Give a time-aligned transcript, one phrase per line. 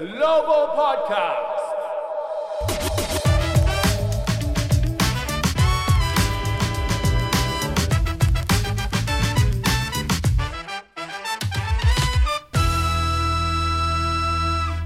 [0.00, 1.60] Global Podcast.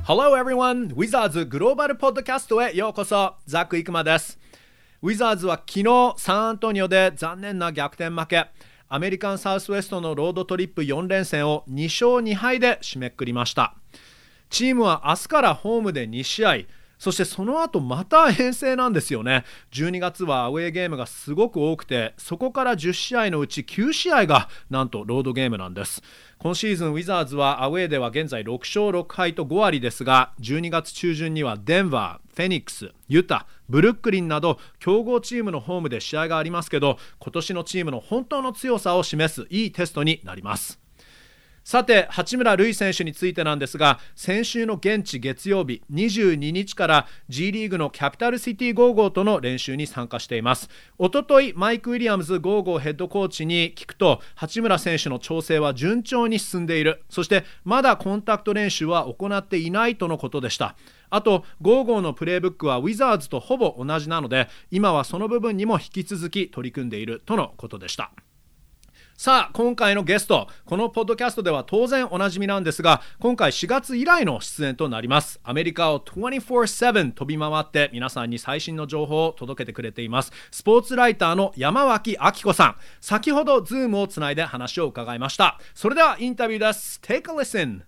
[0.04, 0.92] Hello everyone!
[0.96, 4.40] ウィザーズグローバルポッドキャストへようこそザック・イクマです
[5.00, 8.46] ウィザーズは昨日サンアントニオで残念な逆転負け
[8.88, 13.76] アメリカンサウスウェストのロードトリップ4連戦を2勝2敗で締めくくりました
[14.54, 16.56] チームは明日からホームで2試合。
[16.96, 19.44] そしてその後また遠征なんですよね。
[19.72, 26.04] 12月はアウェーゲームがすごく多くてそこから10試合のうち9試合がなんとロードゲームなんです。
[26.38, 40.83] 今シーズンウィザーズはアウェーでは現在6勝6敗と5割ですが12月中旬にはデンバーフェニックスユタブルックリンなど強豪チームのホームで試合がありますけど今年のチームの本当の強さを示すいいテストになります。
[41.64, 50.68] さて八村塁選手についてなんですが先週の現地月曜日22日から G リーグのキャピタルシティゴーゴーとの練習に参加しています。
[50.98, 57.02] おとといマイク・ウィリアムズゴーゴーヘッドコーチに聞くと八村選手の調整は順調に進んでいる。
[57.08, 60.76] そしてまだコンタクト練習は行っていないとのことでした。
[61.08, 68.12] あとゴーゴーのプレーブックはウィザーズとほぼ同じなので今はその部分にも引き続き取り組んでいるとのことでした。
[69.16, 75.38] さあ今回のゲストこのポッドキャストでは当然おなじみなんですが今回4月以来の出演となります。
[75.44, 80.32] アメリカを24/7飛び回って皆さんに最新の情報を届けてくれています。
[80.50, 82.76] スポーツライターの山脇明子さん。
[83.00, 85.60] 先ほどズームをつないで話を伺いました。
[85.74, 87.00] それではインタビューです。
[87.00, 87.82] Take a listen.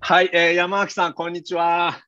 [0.00, 1.98] はい、えー、山脇さんこんにちは。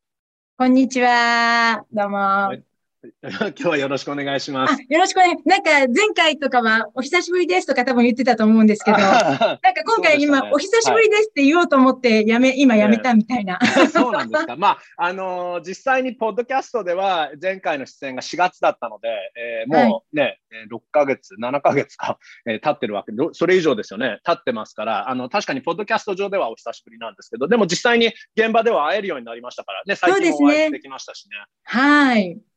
[0.59, 1.83] こんにちは。
[1.91, 2.72] どうも、はい
[3.23, 4.81] 今日はよろしくお願いします。
[4.89, 5.37] よろしくね。
[5.45, 13.59] なんか前回とかはお久しぶりですとか多分言ってたと思うんですけど、 なんか今回今、お久しぶりですって言おうと思ってやめ、今やめたみたいな。
[13.93, 14.57] そうなんですか。
[14.57, 24.21] まあ、あのー、実際にポッドキャストでは前回の出演が4月だったので、えー、もうね、はい、6ヶ月、7ヶ月か、えー、経ってるわけで、それ以上ですよね。
[24.25, 31.37] 経ってますから、あの、確かにポッドキャスト上ではお久しぶりなんですけど、でも実際に現場では会えるようになりましたからね、最近もお会いできましたしね。
[31.37, 32.52] ねはい。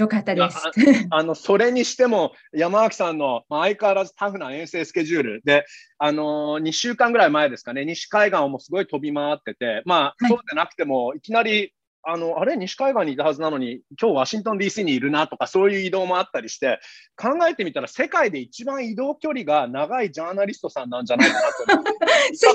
[0.00, 0.56] よかったです。
[1.10, 5.42] あのそれにしても、山脇さんの、まあ、相変わらずタフな遠征スケジュール。
[5.44, 5.66] で、
[5.98, 16.80] あのー、2週間ぐらい前ですかね、西海岸をもすごい飛び回ってて、まあ、そうでなくても、いきなりあの、あれ、西海岸にいたはずなのに、今日ワシントン DC にいるなとか、そういう移動もあったりして、
[17.16, 21.90] 考えてみたら、世界で一番移動距離が長いジャーナリストさんなんじゃないかなと
[22.32, 22.46] 世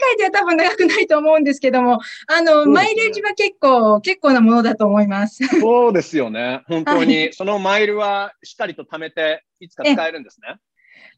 [0.00, 5.44] 界では多分長くないと思うんですけども、あの、ね、マイレージは結構、結構なものだと思います。
[5.60, 6.62] そうですよね。
[6.68, 10.56] 本当に、はい、そのマイルはしっかりと貯めて、いつか使えるんですね。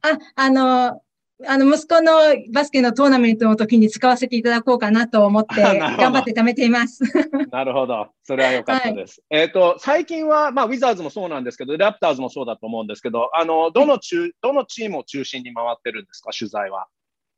[0.02, 1.02] あ、あの、
[1.46, 2.12] あの、息子の
[2.52, 7.02] バスケのトーナメントの時に使わせていただこうかなと思って、 頑張って貯めています。
[7.50, 8.08] なるほど。
[8.22, 9.22] それは良かったです。
[9.30, 16.86] はい、えっ、ー、と、最近は、まあ、ウィザーズもそうなんですけど、ラプターズもそうだと思うんですけど、あの、どの中、どのチームを中心に回ってるんですか、取材は？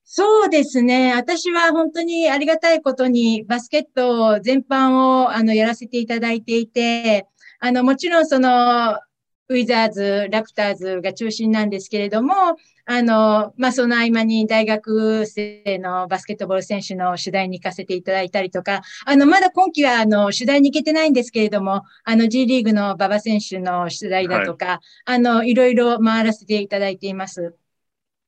[0.05, 1.15] そうですね。
[1.15, 7.27] 私は本当にありがたいことに、バスケット全般を、あの、やらせていただいていて、
[7.61, 8.99] あの、もちろんその、
[9.49, 12.35] ウィザーズ、ラプターズが中心なんですけれども、
[12.85, 27.55] あの、まあ、その合間に大学生のバスケットボール選手の取材に行かせていただいたりとか、あの、まだ今期は、あの、取材に行けてないんですけれども、あの、G リーグの馬場選手の取材だとか、はい、あの、いろいろ回らせていただいています。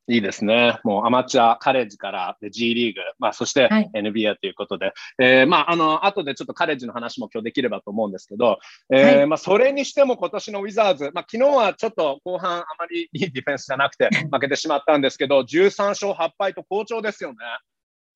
[0.06, 0.78] いいですね。
[0.84, 8.58] もうアマチュア、カレッジからで G リーグ、まあ、そして NBA ということで、はい、えー、まあ、あの、後でちょっとカレッジの話も今日できればと思うんですけど、
[8.92, 17.36] えー、はい、まあ、それにしても今年のウィザーズ、まあ、昨日はちょっと後半あまりいいディフェンスじゃなくて 負けてしまったんですけど、13勝8敗と好調ですよね。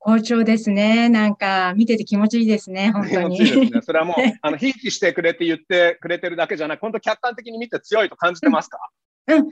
[0.00, 1.08] 好調ですね。
[1.08, 3.38] なんか、見てて気持ちいいですね、本当に。
[3.38, 3.80] 気持ちいいですね。
[3.82, 8.78] それはもう、 あの、ひいきしてくれて言ってくれてるだけじゃなく、本当客観的に見て強いと感じてますか、
[9.26, 9.48] うん、うん。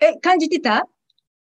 [0.00, 0.88] え、感じてた？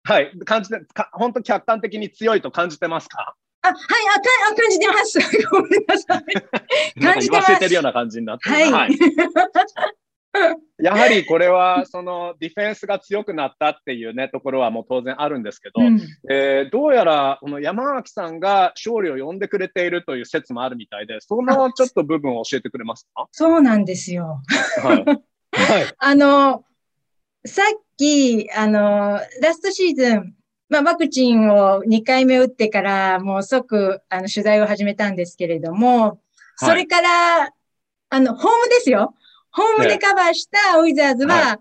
[0.09, 3.35] はい、感じて、か本当客観的に強いと感じてますか？
[3.61, 5.19] あ、はい、あ、か感じてます。
[5.51, 7.01] ごめんなさい。
[7.01, 7.47] 感じてます。
[7.47, 8.91] 言わせてるような感じになって、はい、はい。
[10.81, 15.99] やはりこれはそのディフェンスが強くなったっていうねところはもう当然あるんですけど、うん、
[16.31, 23.27] えー、どうやらこの山脇さんが勝利を呼んでくれているという説もあるみたいで、そのちょっと部分を教えてくれますか？
[23.31, 24.41] そうなんですよ。
[24.83, 25.05] はい。
[25.51, 26.63] はい、 あの、
[27.49, 30.35] さっき、あの、ラストシーズン、
[30.69, 36.21] まあ、ワクチンを2回目打ってから、もう即、あの、取材を始めたんですけれども、
[36.57, 37.51] それから、はい、
[38.09, 39.15] あの、ホームですよ。
[39.51, 41.59] ホームでカバーしたウィザーズは、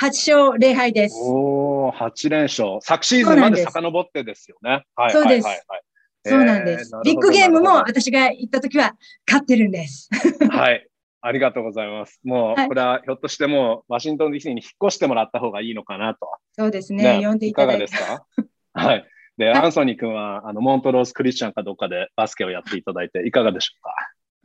[0.00, 1.16] 8勝0敗です。
[1.20, 2.78] おお、8連勝。
[2.82, 4.84] 昨シーズンまで遡ってですよね。
[4.94, 5.46] はい、そうです。
[5.46, 5.80] はいはい
[6.26, 6.92] そうなんです。
[7.02, 8.94] ビッグゲームも私が行った時は
[9.26, 10.10] 勝ってるんです。
[10.50, 10.86] はい。
[11.22, 12.20] ありがとうございます。
[12.24, 16.28] もう、これはひょっとしてもワシントン DC に引っ越してもらった方がいいのかなと。
[16.52, 17.20] そうですね。
[17.20, 17.84] ね呼んでいただいて。
[17.84, 18.44] いかがですか？
[18.88, 19.06] はい。
[19.36, 23.94] で、はい、アンソニー君は、あの、モントロースクリスチャンかどっかでバスケをやっていただいて、いかがでしょうか？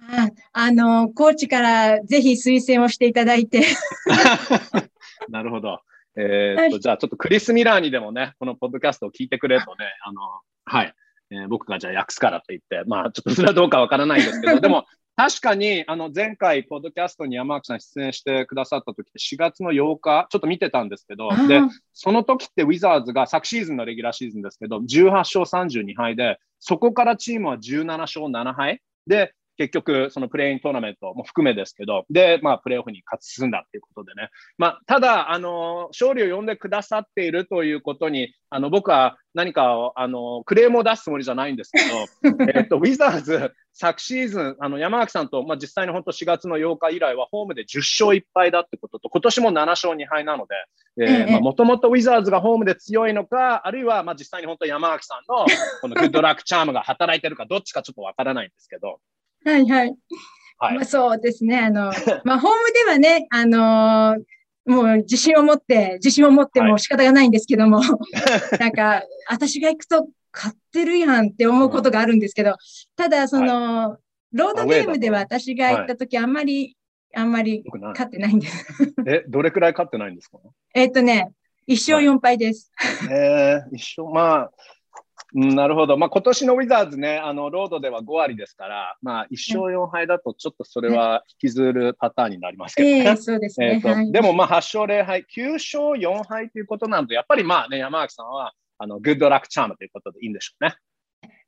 [0.07, 3.63] ああの、コーチからぜひ推薦をしていただいて。
[5.29, 5.79] なるほど。
[6.17, 10.21] えー、っと、はい、じゃあちょっとクリス・ミラーにでもね、このポッドキャストを聞いてくれとね、あの、
[10.65, 10.93] はい、
[11.31, 14.85] えー、僕がじゃあ訳すからと言って、まあちょっとそれはどうかわからないんですけど、 でも
[15.17, 21.61] 確かに、あの、前回、ポッドキャストに山脇さん出演してくださった時って4月の8日、ちょっと見てたんですけど、で、
[21.93, 28.81] その時ってウィザーズが昨シーズンのレギュラーシーズンですけど、18勝32敗で、そこからチームは17勝7敗。
[29.07, 34.29] で、結局、そのプレイントーナメントも含めですけど、で、まあ、プレーオフに勝ち進んだっていうことでね。
[34.57, 41.79] まあ、ただ、あの、勝利を呼んでくださっているということに、あの、僕は何かを、あの、クレームを出すつもりじゃないんですけ
[42.29, 50.55] ど、 えっと、ウィザーズ、昨シーズン、あの、山脇さんと、まあ、実際に本当4月の8日以来は、ホームで10勝1敗だってことと、今年も7勝2敗なので、
[51.05, 55.45] えー、まあ、もともとウィザーズがホームで強いのか、あるいは、まあ、実際に本当山脇さんの、
[55.81, 58.99] このグッドラックチャームが働いてるか、どっちかちょっとわからないんですけど、
[59.45, 59.95] はいはい。
[60.57, 61.57] はい、まあ、そうですね。
[61.59, 61.91] あの、
[62.23, 67.97] まあ、ホームではね、あのー、もう自信を持って、自信を持っても仕方がないんですけども、は
[68.55, 72.55] い、なんか、私が行くと買ってるやんって思うことがあるんですけど、
[72.95, 73.97] ただ、その、は
[74.33, 76.75] い、ロードゲームでは私が行った時、あんまり、
[77.13, 77.63] あんまり
[77.93, 78.65] 勝ってないんです。
[79.05, 80.39] え、どれくらい勝ってないんですか？
[80.73, 81.31] えっとね、
[81.67, 82.71] 一勝四敗です。
[83.09, 84.51] えー、一勝、まあ、
[85.35, 85.97] うん、なるほど。
[85.97, 93.09] まあ、今年のウィザーズね、あの、ロードでは5割ですから、まあ、1勝4敗だと、ちょっとそれは引きずるパターンになりますけどね。
[93.09, 93.81] えー、そうですね。
[93.83, 100.75] えーはい、でも、まあ、8勝0敗、9勝4敗ということなので、やっぱりまあね、山脇さんは、あの、グッドラックチャームということでいいんでしょうね。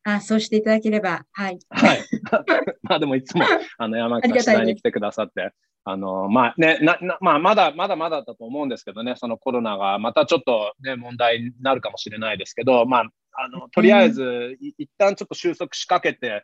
[0.03, 1.59] あそうしていただければ、はい。
[1.69, 1.99] はい。
[2.83, 3.43] まあでもいつも、
[3.77, 5.51] あの、山脇さん取材に来てくださって、
[5.83, 16.43] あの、まあね、な、な、まあまだ、まだまだだと思うんですけどね、そのコロナがまたちょっとね、問題になるかもしれないですけど、まあ、あの、とりあえず、うん、一旦ちょっと収束しかけて、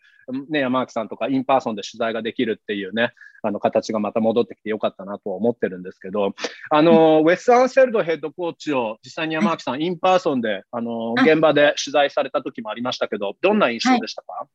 [0.49, 6.35] ね、山脇さんとか in person で取材ができるっていうね、あの、形がまた戻ってきてよかったなと思ってるんですけど、
[6.69, 14.47] あの、うん、ウェス・アンセルドヘッドコーチを実際に山脇さん、インパーソンで、あの、現場で取材された時もありましたけど、どんな印象でしたか、はい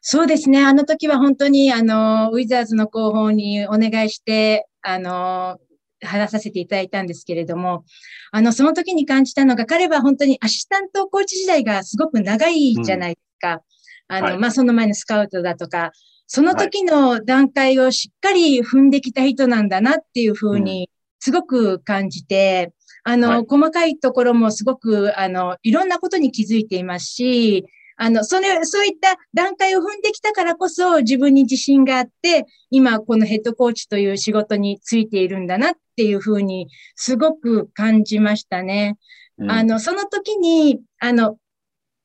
[0.00, 0.64] そうですね。
[0.64, 5.58] あの時は本当に、あの、ウィザーズの広報にお願いして、あの、
[6.02, 7.84] 話させていただいたんですけれども、
[8.32, 13.62] あの、その時に感じたのが、彼は本当にアシスタントコーチ時代がすごく長いじゃないですか。
[14.08, 15.92] うん、あの、はい、まあ、その前のスカウトだとか、
[16.26, 20.90] その時の段階をしっかり踏んできた人なんだなっていうふうに、
[21.20, 22.72] すごく感じて、
[23.02, 27.64] あの、はい、細かいところもすごく、あの、いろんなことに気づいていますし、
[28.00, 38.96] あの、それ、そういった段階を踏んできたからこそ自分に自信があって、今このヘッドコーチという仕事についているんだなっていうふうにすごく感じましたね。
[39.36, 41.38] うん、あの、その時に、あの、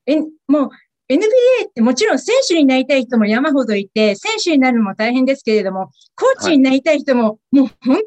[0.06, 0.16] え、
[0.48, 0.70] もう
[1.08, 8.02] NBA ってもちろん選手になりたい人も山ほどいて、選手になるのも大変ですけれども、コーチになりたい人ももう本当に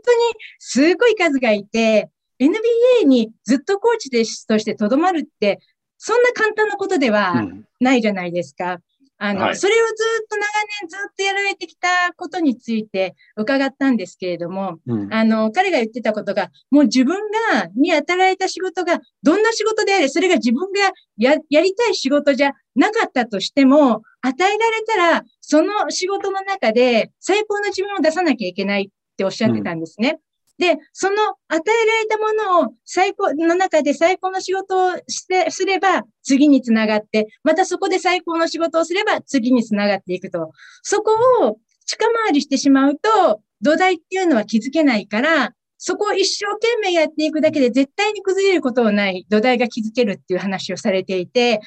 [0.59, 2.09] すごい数がいて、
[2.39, 5.59] NBA にずっとコーチでとしてとどまるって
[5.97, 7.47] そんな簡単なことでは
[7.79, 8.73] ないじゃないですか。
[8.73, 8.79] うん、
[9.17, 10.41] あの、はい、それをずっと長
[10.81, 17.17] 年ずっとやられてきたことについて伺ったんですけれども、うん、あの、彼が言ってたことが、もう自分
[17.51, 30.19] が、に与えられた仕事が、どんな仕事であれ、それが自分がや、やりたい仕事じゃなかったとしても、与えられたら、その仕事の中で最高の自分を出さなきゃいけないっておっしゃってたんですね。
[30.57, 31.15] で、その
[31.47, 40.51] 与えられたものを最高の中で最高の仕事をして、すれば次につながって、またそこで最高の仕事をすれば次につながっていくと。
[40.81, 41.11] そこ
[41.45, 51.61] を近回りしてしまうと、土台っていうのは気づけないから、そこを一生懸命やっていくだけで絶対に崩れることのない土台が築けるっていう話をされていて、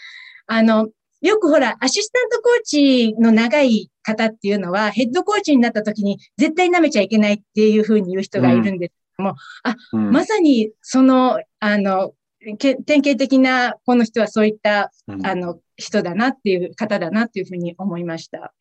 [0.47, 0.89] あの、
[1.21, 9.37] よくほら、アシスタントコーチの長い方っていうのは、ヘッドコーチになった時に絶対舐めちゃいけないっていうふうに言う人がいるんですけども、うん、
[9.71, 12.15] あ、うん、まさにその、あの、
[12.59, 18.55] 典型的なこの人はそういった、うん、あの人だなっていう方だなっていうふうに思いました。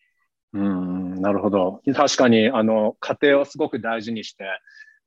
[0.51, 1.81] うん、なるほど。
[1.95, 4.45] 確かに、あの、家庭をすごく大事にして、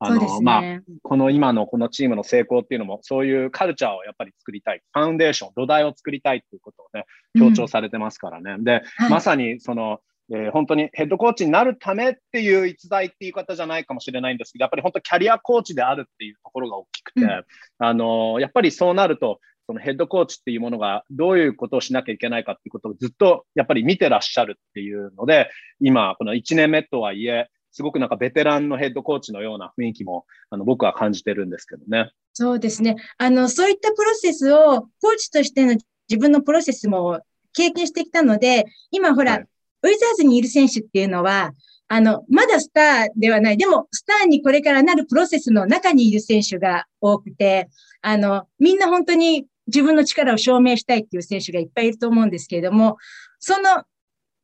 [0.04, 0.62] あの、ね、まあ、
[1.02, 4.82] この今のこのチームの成功っていうのも、そういうカルチャーをやっぱり作りたい。
[4.92, 7.06] ファウンデーション、土台を作りたいっていうことをね、
[7.38, 8.52] 強調されてますからね。
[8.52, 17.44] うん、で、はい、まさにその、えー、本当にヘッドコーチになるためっていう逸材っていう方じゃないかもしれないんですけど、やっぱり本当キャリアコーチであるっていうところが大きくて、うん、
[17.78, 32.12] あのやっぱりそうなると、そのヘッドコーチっていうものがどういうことをしなきゃいけないかっていうことをずっとやっぱり見てらっしゃるっていうので、今、この1年目とはいえ、すごくなんかベテランのヘッドコーチのような雰囲気もあの僕は感じてるんですけどね。
[32.34, 32.96] そうですね。
[33.18, 35.76] あの、そういったプロセスをコーチとしての
[36.08, 37.20] 自分のプロセスも
[37.54, 39.46] 経験してきたので、今ほら、はい、
[39.82, 41.52] ウィザーズにいる選手っていうのは、
[41.88, 43.58] あの、まだスターではない。
[43.58, 47.68] でも、スターにこれからなるプロセスの中にいる選手が多くて、
[48.00, 52.96] あの、みんな本当に自分の力を証明したいっていう選手がいっぱいいると思うんですけれども、
[53.40, 53.84] その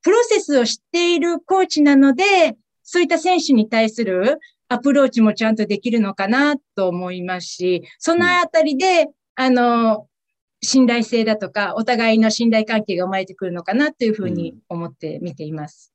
[0.03, 2.57] プロセスを知っているコーチなので、
[2.91, 10.07] そういった選手に対するアプローチもちゃんとできるのかなと思いますし、そのあたりで、あの、
[10.63, 15.93] 信頼性だとか、お互いの信頼関係が生まれてくるのかなというふうに思って見ています。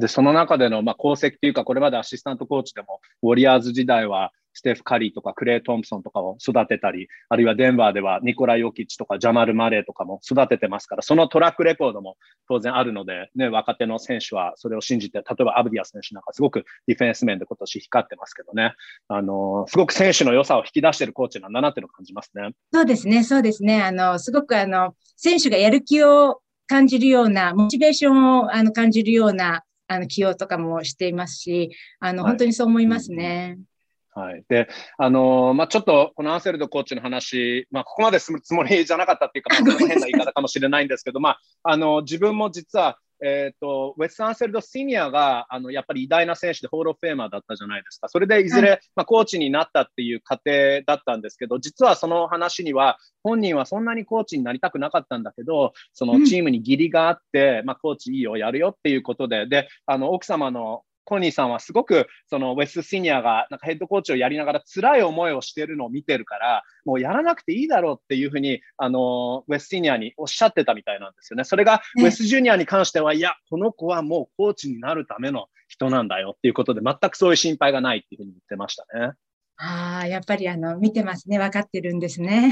[0.00, 12.16] で、その中での、まあ、功績というか、これまでアシスタントコーチでも、ウォリアーズ時代は、ステフ・カリーとかクレイ・トンプソンとかを育てたり、あるいはデンバーではニコラ・ヨキッチとかジャマル・マレーとかも育ててますから、そのトラックレコードも
[12.48, 18.72] 当然あるので、ね、若手の選手はそれを信じて、例えばアブディア選手なんかすごくディフェンス面で今年光ってますけどね、
[19.08, 22.52] あの、すごく選手の良さを引き出しているコーチなんだなっていうのを感じますね。
[22.72, 23.82] そうですね、そうですね。
[23.82, 31.70] あの、すごくあの、選手がやる気を感じるような、モチベーションをあの感じるような、あの、起用とかもしていますし、
[32.00, 33.56] あの、はい、本当にそう思いますね。
[33.58, 33.64] うん
[34.16, 34.44] はい。
[34.48, 48.08] で、あのー、まあ、ちょっと、このアンセルドコーチの話、まあ、ここまでするつもりじゃなかったっていうか、まあ、変な言い方かもしれないんですけど、まあ、あの、自分も実は、えっ、ー、と、ウェス・アンセルド・シニアが、あの、やっぱり偉大な選手でホール・オフ・フェーマーだったじゃないですか。
[48.08, 71.44] それでいずれ、はい、まあ、コーチになったっていう過程だったんですけど、実はその話には、本人はそんなにコーチになりたくなかったんだけど、そのチームに義理があって、うん、まあ、コーチいいよ、やるよっていうことで、で、あの、奥様のコニーさんはすごくそのウェス・シニアがなんかヘッドコーチをやりながら辛い思いをしているのを見てるから、もうやらなくていいだろうっていうふうに、あの、ウェス・シニアにおっしゃってたみたいなんですよね。
[71.44, 79.12] それがウェス・ジュニアに関しては、いや、この子はもうコーチになるための人なんだよっていうことで、全くそういう心配がないっていうふうに言ってましたね。
[79.58, 81.38] ああ、やっぱりあの、見てますね。
[81.38, 82.50] 分かってるんですね。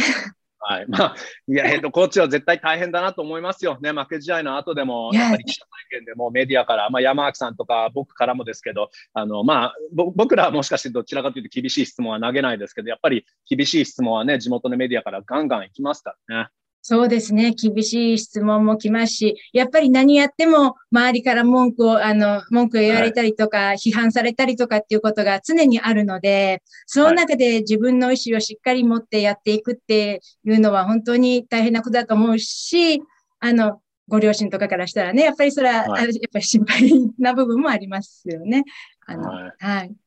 [0.66, 0.86] はい。
[0.88, 1.14] まあ、
[1.46, 3.92] いや、ヘッドコーチは絶対大変だなと思いますよね。
[3.92, 16.48] 負け試合の後でも、やっぱり記者会見でもメディアから、まあ、山脇さんとか僕からもですけど、あの、まあ、僕らはもしかしてどちらかというと厳しい質問は投げないですけど、やっぱり厳しい質問はね、地元のメディアからガンガン行きますからね。
[16.86, 17.52] そうですね。
[17.52, 33.00] 厳しい質問も来ますし、やっぱり何やっても周りから文句を、あの、文句を言われたりとか、はい、批判されたりとかっていうことが常にあるので、その中で自分の意思をしっかり持ってやっていくっていうのは本当に大変なことだと思うし、
[33.40, 38.62] あの、ご両親とかからしたらね、やっぱりそれは、はい、やっぱり心配な部分もありますよね。
[39.06, 40.03] あの、はい、はい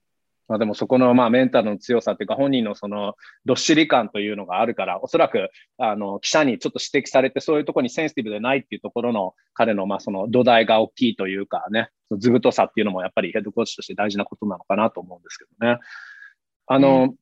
[0.48, 15.80] まあ、でもそこのまあメンタルの強さっていうか本人のそのどっしり感というのがあるから、おそらくあの記者にちょっと指摘されてそういうところにセンシティブでないっていうところの彼のまあその土台が大きいというかね、図太さっていうのもやっぱりヘッドコーチとして大事なことなのかなと思うんですけどね。
[16.68, 17.16] あの、うん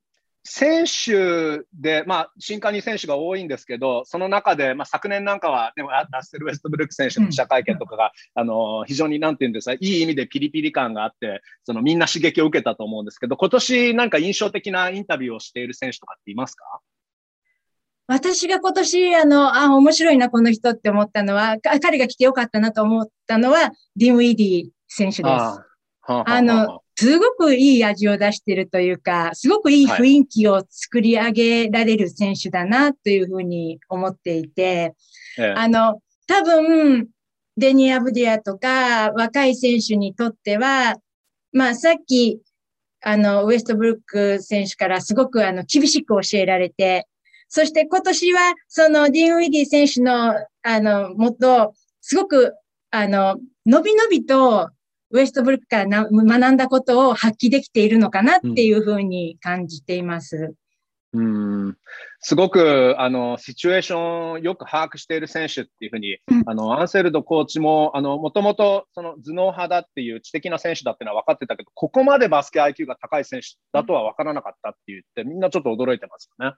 [0.48, 16.80] 選手で、まあ、新加入選手が多いんですけど、その中で、まあ、昨年なんかは、でもラッセル・ウェストブルック選手の記者会見とかが、うん、あの非常になんていうんですか、いい意味でピリピリ感があって、そのみんな刺激を受けたと思うんですけど、今年なんか印象的なインタビューをしている選手とかっていますか？
[18.08, 25.32] 私が今年、あの、あ、面白いな、この人って思ったのは、彼が来てよかったなと思ったのは、ディム・イディ選手です。
[25.32, 25.66] あ。
[26.06, 34.96] あの、すごくいい味を出しているというか、すごくいい雰囲気を作り上げられる選手だなというふうに思っていて、
[35.38, 37.08] はい、あの、多分、
[37.58, 40.96] デニー・アブディアとか若い選手にとっては、
[41.52, 42.42] まあさっき、
[43.02, 47.08] あの、ウエストブルック選手からすごくあの、厳しく教えられて、
[47.48, 50.34] そして今年は、そのディーン・ウィディ選手の、
[50.64, 52.54] あの、もっと、すごく、
[52.92, 54.70] あの、のびのびと
[55.15, 60.53] ウエストブルックから学んだことを発揮できているのかなっていうふうに感じています。
[61.13, 61.77] うん、うん
[62.19, 76.55] すごくあのシチュエーションをよく把握している選手っていうふうに、うん、あのアンセルドコーチももともと頭脳派だっていう知的な選手だっていうのは分かってたけど、ここまでバスケ IQ が高い選手だとは分からなかったって言って、みんなちょっと驚いてますよね。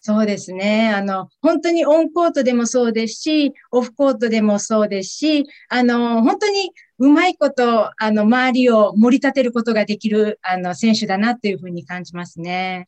[0.00, 0.92] そうですね。
[0.94, 12.86] あの、本当にオンコートでもそうですし、オフコートでもそうですし、あの、本当にうまいこと、あの、周りを盛り立てることができる、あの、選手だなというふうに感じますね。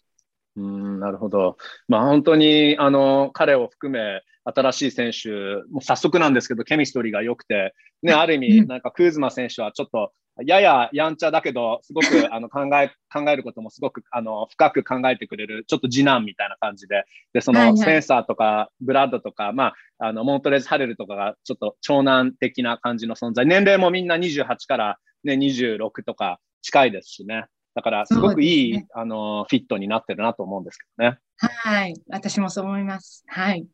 [0.57, 1.57] うん、なるほど。
[1.89, 5.29] まあ本当に、あの、彼を含め、新しい選手、
[5.71, 10.13] もう早速なんですけど、ケミストリーが良くて、ね、ある意味、なんかクーズマ選手はちょっと、
[10.45, 23.45] やややんちゃだけど、すごく あの考え、考えることもすごくあの深く考えてくれる、ちょっと次男みたいな感じで、で、そのセンサーとかブラッドとか、まあ、あの、モントレーズ・ハレルとかがちょっと長男的な感じの存在。
[23.47, 27.47] 年齢もみんな28からね、26とか近いですしね。
[27.75, 31.19] だから、すごくいい、ね、あの、フィットになってるなと思うんですけどね。
[31.37, 31.95] はい。
[32.09, 33.25] 私もそう思います。
[33.29, 33.67] はい。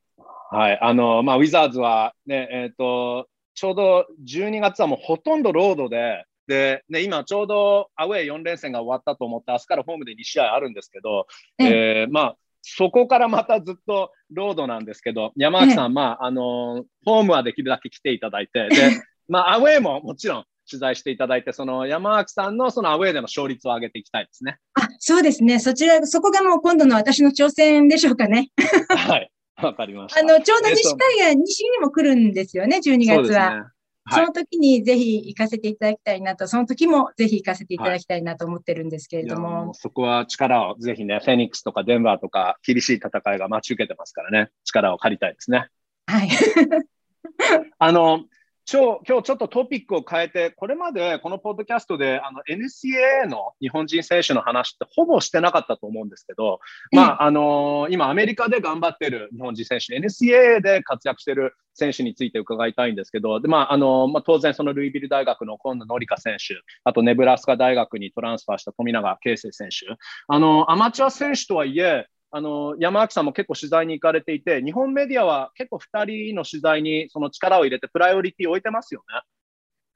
[0.50, 0.78] はい。
[0.80, 11.26] あの、まあ、ウィザーズはね、えっ、ー、と、ちょうど12月はもうほとんどロードで、で、ね、今ちょうどアウェー4連戦が終わったと思って、明日からホームで2試合あるんですけど、
[11.58, 18.76] えー、まあ、そこからまたずっとロードなんですけど、山脇さん、まあ、あの、ホームはできるだけ来ていただいて、で、
[19.28, 24.58] まあ、アウェーももちろん取材していただいて、その山脇さんのそのアウェーでの勝率を上げていきたいですね。
[24.74, 25.60] あ、そうですね。
[25.60, 28.50] そちら、そこがもう今度の私の挑戦でしょうかね。
[28.88, 29.30] はい。
[29.62, 30.20] わかりました。
[30.20, 33.70] あの、ちょうど西海岸、西にも来るんですよね、12月は。
[34.10, 39.66] その時にぜひ行かせていただきたいなと、その時もぜひ行かせていただきたいなと思ってるんですけれども。
[39.66, 45.68] もそこは力をぜひね、フェニックスとかデンバーとか厳しい戦いが待ち受けてますからね、力を借りたいですね。
[46.06, 46.28] はい。
[47.78, 48.25] あの、
[48.68, 56.58] 今日、今日ちょっとトピックを変えて、これまでこのポッドキャストであの NCAA の日本人選手の話ってほぼしてなかったと思うんですけど、
[56.90, 69.96] まあ、あのー、今アメリカで頑張ってる日本人選手、NCAA で活躍してる選手について伺いたいんですけど、でまああのー、まあ、当然そのルイビル大学の今野紀香選手、あとネブラスカ大学にトランスファーした富永啓生選手、
[70.26, 79.22] あのー、アマチュア選手とはいえ、あの山脇さんも結構取材に行かれていて、日本メディアは結構2人の取材にその力を入れて、プライオリティを置いてますよね。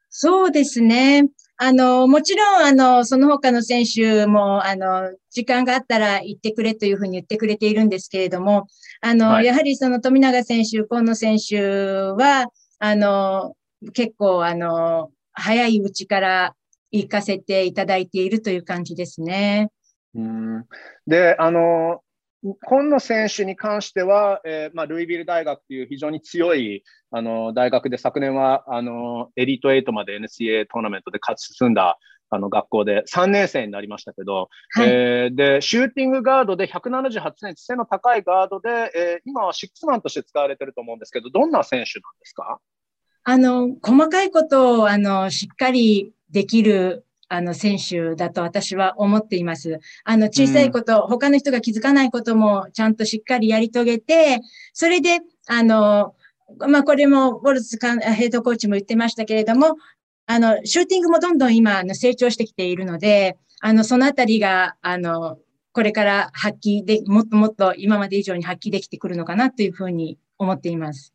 [0.09, 1.29] そうですね。
[1.59, 8.69] あの、もちろん、あの、その他の選手も、あの、時間があったら行ってくれというふうに言ってくれているんですけれども、
[9.03, 12.47] あの、はい、やはりその富永選手、今野選手は、
[12.79, 13.55] あの、
[13.93, 16.55] 結構、あの、早いうちから
[16.91, 19.69] 行かせていただいているという感じですね。
[20.15, 20.65] うん
[21.07, 22.01] で、あの、
[22.65, 31.99] 今野選手に関しては、えー、まあ、ルイビル大学という非常に強いあの大学で昨年はあのエリート8まで NCA トーナメントで勝ち進んだ
[32.31, 42.61] あの学校で3年生になりましたけど、はい、えー、でシューティングガードで178センチ背の高いガードで、えー、今はシックスマンとして使われてると思うんですけど、どんな選手なんですか？
[43.25, 49.79] あの細かいことをあのしっかりできるあの、選手だと私は思っています。
[50.05, 54.41] あの、小さいこと、うん、他の人が気づかないこともちゃんとしっかりやり遂げて、
[54.75, 56.17] それで、あの、
[56.59, 59.77] まあ、これも、ウォルツヘッドコーチも言ってましたけれども、
[60.27, 65.39] あの、シューティングもどんどん今、あの、成長してきているので、あの、そのあたりが、あの、
[65.73, 71.15] これから発揮で、もっともっと今まで以上に発揮できてくるのかなというふうに思っています。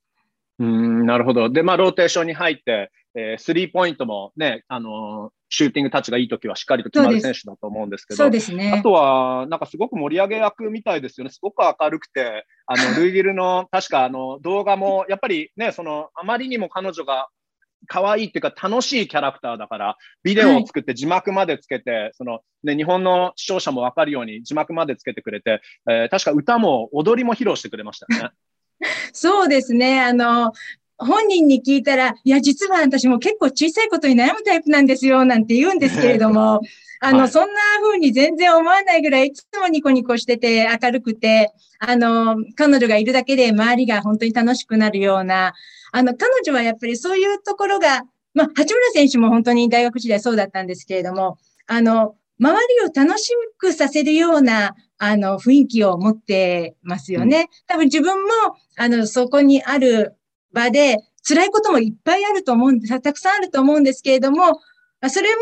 [0.60, 1.50] うんなるほど。
[1.50, 8.72] で、まあ、ローテーションに入って、えー、スリーポイントもね、あのー、シューティングタッチがいいときはしっかりと決まる選手だと思うんですけど、ね。
[8.78, 11.32] あとは、なんかすごく盛り上げ役みたいですよね。
[11.32, 17.30] すごく明るくて、あの、 ルイギルの、確かあの、動画も、やっぱりね、その、あまりにも彼女が
[17.88, 28.32] 可愛いっていうか楽しいキャラクターだから、ビデオを作って字幕までつけて、はい、その、ね、日本の視聴者もわかるように字幕までつけてくれて、えー、確か歌も踊りも披露してくれましたね。
[29.14, 30.02] そうですね。
[30.02, 30.52] あの、
[30.98, 36.62] 本人に聞いたら、いや、実は私も結構小さいことに悩むタイプなんですよ、なんて言うんですけれども、
[37.02, 45.54] あの、はい、そんな風に全然思わないぐらい、いつもニコニコしてて、明るくて、あの、彼女がいるだけで周りが本当に楽しくなるような、
[45.92, 48.04] あの、彼女はやっぱりそういうところが、
[48.34, 57.50] まあ、八村選手も本当に大学時代そうだったんですけれども、あの、周りを楽しくさせるような、あの、雰囲気を持ってますよね。
[57.68, 58.30] 多分自分も、
[58.78, 60.16] あの、そこにある
[60.56, 64.60] 場で、辛いこともいっぱいあると思うんです、たくさんあると思うんですけれども、
[65.10, 65.42] それも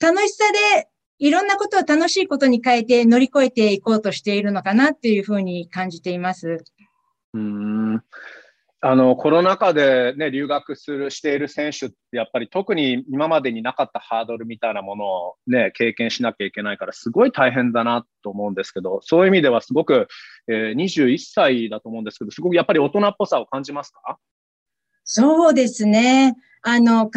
[0.00, 0.44] 楽しさ
[0.74, 6.64] でいろんなことを楽しいことに変えて乗り越えていこうとしているのかなっていうふうに感じています。
[7.34, 8.02] うん
[8.80, 20.06] あのコロナ禍で、ね、留学するしている選手ってやっぱり特に今までになかったハードルみたいなものを、ね、経験しなきゃいけないからすごい大変だなと思うんですけどそういう意味ではすごく、
[20.46, 24.16] えー、21歳だと思うんですけどすごくやっぱり大人っぽさを感じますか？
[25.10, 26.36] そうですね。
[26.60, 27.10] あの、考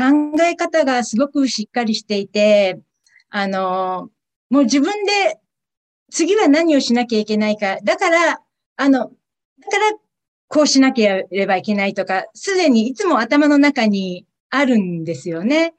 [0.49, 2.79] え方がすごくしっかりしていて、
[3.29, 4.09] あの、
[4.49, 5.39] もう自分で
[6.09, 7.79] 次は何をしなきゃいけないか。
[7.83, 8.41] だから、
[8.77, 9.97] あの、だから
[10.47, 15.73] こうしなければいけないとか、すでにいつも頭の中にあるんですよね。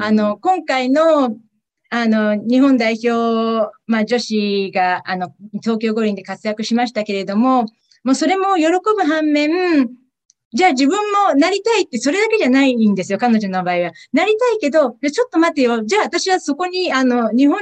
[0.00, 1.36] あの、今回の、
[1.90, 5.32] あの、日本代表、まあ女子が、あの、
[5.62, 7.66] 東京五輪で活躍しましたけれども、
[8.02, 9.90] もうそれも喜ぶ反面、
[10.56, 13.92] じゃあ自分もなりたいってそれだけじゃないんですよ、彼女の場合は。
[14.14, 15.84] なりたいけど、ちょっと待てよ。
[15.84, 17.60] じゃあ私はそこに、あの、日本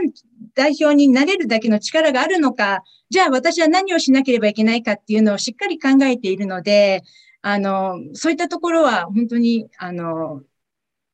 [0.55, 7.03] 代表になれるだけの力があるのか、じゃあ私は何をしなければいけないかっていうのをしっかり考えているので、
[7.43, 10.43] あの、そういったところは本当に、あの、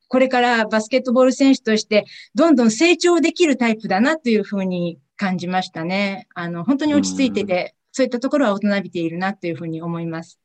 [0.09, 6.29] これからバスケットボール選手としてどんどん成長できるタイプだなというふうに感じましたね。
[6.35, 10.39] あの、本当に落ち着いてて、そういったところは大人びているなというふうに思います。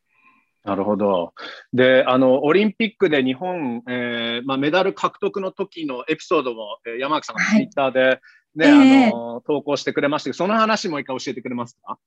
[0.65, 1.33] なるほど。
[1.73, 8.19] で、あの、オリンピックで日本、えー、まあ、メダル獲得の時のエピソードも、えー、山脇さんがツイッターで
[8.55, 11.99] ね、はい、あの、投稿してくれましたけど、その話も一回教えてくれますか？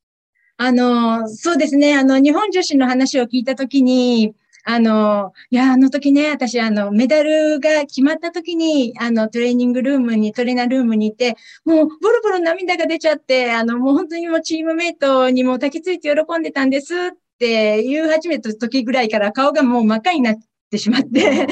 [0.56, 1.96] あの、そうですね。
[1.96, 16.98] あの、日本女子の話を聞いたときに、あの、いや、あの時ね、私、あの、メダルが決まった時に、あの、トレーニングルームに、トレーナールームにいて、もう、ボロボロ涙が出ちゃって、あの、もう本当にもうチームメイトにも抱きついて喜んでたんですっ
[17.38, 20.36] て言う始めた時ぐらいから顔がもう真っ赤になっ
[20.70, 21.46] てしまって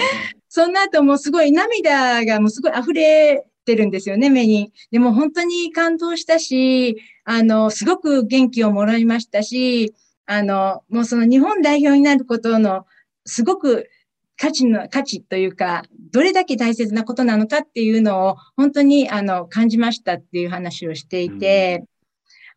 [0.49, 4.72] その後もうすごい涙がもうすごい溢れてるんですよね、目に。
[4.90, 9.92] でも本当に感動したし、あの、すごく元気をもらいましたし、
[10.25, 12.87] あの、もうその日本代表になることの
[13.27, 13.90] すごく
[14.38, 21.85] 価値の、価値というか、どれだけ大切なことなのかっていうのを本当にあの感じましたっていう話をしていて、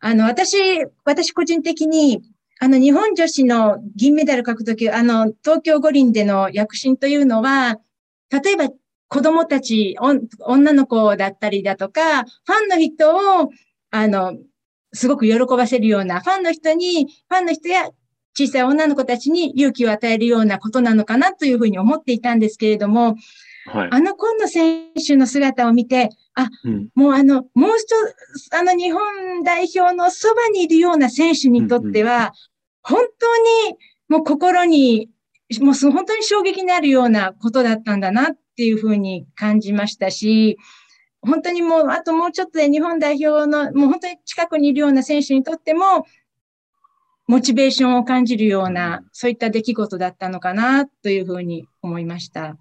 [0.02, 0.56] うん、あの、私、
[1.04, 2.22] 私個人的に、
[2.62, 7.78] あの、日本女子の銀メダル獲得、あの、東京五輪での躍進というのは、
[8.30, 8.68] 例えば
[9.08, 9.96] 子供たち、
[10.40, 13.50] 女の子だったりだとか、ファンの人を、
[13.90, 14.36] あの、
[14.92, 17.88] すごく喜ばせるような、ファンの人に、ファンの人や
[18.38, 23.16] 小さい女の子たちに勇気を与えるようなことなのかなというふうに思っていたんですけれども、
[23.66, 27.86] はい、あの今野選手の姿を見て、あ、うん、もうあの、もう一
[28.38, 32.32] つ、あの日本代表のそばにいるような選手にとっては、
[32.82, 33.36] 本当
[33.70, 33.76] に
[34.08, 35.10] もう心に、
[35.60, 40.58] もう本当に衝撃になるようなことだったんだなっていうふうに感じましたし、
[41.22, 46.06] 本当にもう、あともうちょっとで日本代表の、もう本当に近くにいるような選手にとっても、
[47.26, 52.56] モチベーションを感じるような、そういった出来事だったのかなというふうに思いました。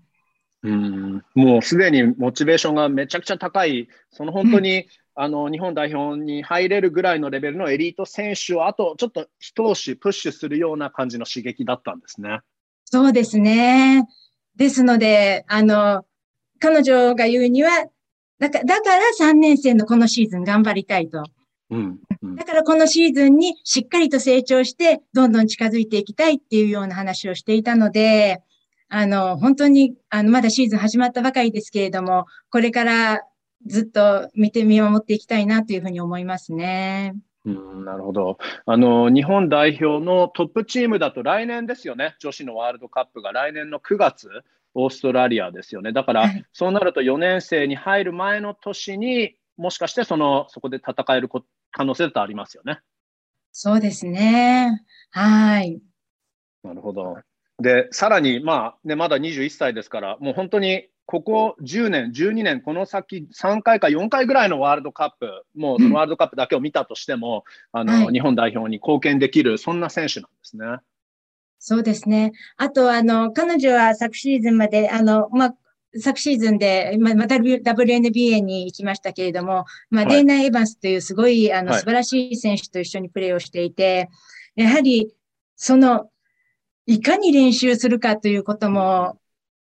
[0.62, 4.86] うんもうすでにモチベーションがめちゃくちゃ高い、その本当に、うん、
[5.21, 12.39] あの日本代表に入れるぐらいのレベルのエリート選手をあとちょっと一押し、プッシュするような感じの刺激だったんですね。
[12.86, 14.08] そうですね。
[14.55, 16.05] ですので、あの、
[16.60, 17.69] 彼女が言うには、
[18.39, 21.21] だからだから3年生のこのシーズン頑張りたいと。
[21.69, 21.99] うん
[22.38, 28.41] だからこのシーズンにしっかりと成長して、どんどん近づいていきたいっていうような話をしていたので、
[28.88, 33.21] あの、本当に、あの、まだシーズン始まったばかりですけれども、これから
[33.65, 37.15] ずっと見て見守っていきたいなというふうに思いますね。
[37.45, 38.38] うん、なるほど。
[38.65, 42.15] あの、日本代表のトップチームだと来年ですよね。
[42.19, 44.30] 女子のワールドカップが来年の9月、
[44.74, 45.93] オーストラリアですよね。
[45.93, 51.30] だから、はい、そうなると4年生に入る前の年にもしかしてその、そこで戦える
[51.72, 52.80] 可能性だとありますよね。
[53.52, 54.84] そうですね。
[55.12, 55.82] はい。
[56.63, 57.17] なるほど。
[57.62, 70.65] で、さらに、まあ、ね、まだ21歳ですから、もう本当にここ10年、12年、この先3回か4回ぐらいのワールドカップ、もうそのワールドカップだけを見たとしても、あの、はい、日本代表に貢献できる、そんな選手なんですね。
[71.58, 72.34] そうですね。
[72.58, 75.56] あと、あの、彼女は昨シーズンまで、あの、まあ、
[76.00, 84.12] 昨シーズンで、まあ、WNBA に行きましたけれども、まあ、デイナ・エヴァンスというすごい、あの、素晴らしい選手と一緒にプレーをしていて、
[84.56, 85.12] やはり、
[85.56, 86.12] その、
[86.86, 89.18] いかに練習するかということも、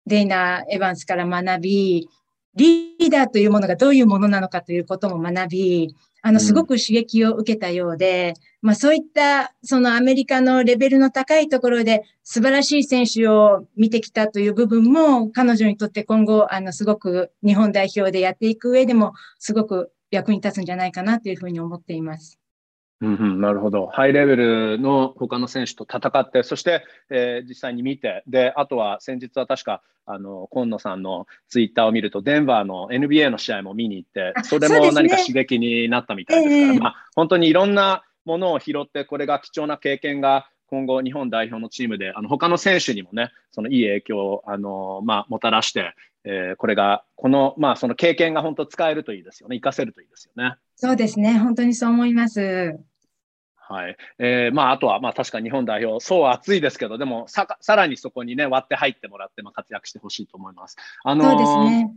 [0.06, 2.08] デイナ・エヴァンスから学び、
[2.56, 22.38] リーダーというものがどういうものなのかということも学び、あの、すごく刺激を受けたようで、うん、まあそういった、そのアメリカのレベルの高いところで素晴らしい選手を見てきたという部分も、彼女にとって今後、あの、すごく日本代表でやっていく上でも、すごく役に立つんじゃないかなというふうに思っています。
[23.00, 23.86] うんうん、なるほど。
[23.88, 36.50] ハイレベルの他の選手と戦って、そして、えー、実際に見て、で、あとは先日は確か、あの、今野さんのツイッターを見ると、デンバーの NBA の試合も見に行って、それも何か刺激になったみたいです。
[36.50, 50.56] から、ねえー、まあ、本当にいろんなものを拾って、これが貴重な経験が今後、日本代表のチームで、あの他の選手にもね、そのいい影響をあの、まあ、もたらして、えー、これが、この、まあ、その経験が本当使えるといいですよね、活かせるといいですよね。
[50.76, 52.78] そうですね、本当にそう思います。
[53.66, 53.96] はい。
[54.18, 60.76] えー、まあ、あとは、まあ、確か日本代表、そう熱いですけど、でもさ、さらにそこにね、割って入ってもらって、まあ、活躍してほしいと思います。
[61.02, 61.94] あのー、そうですね。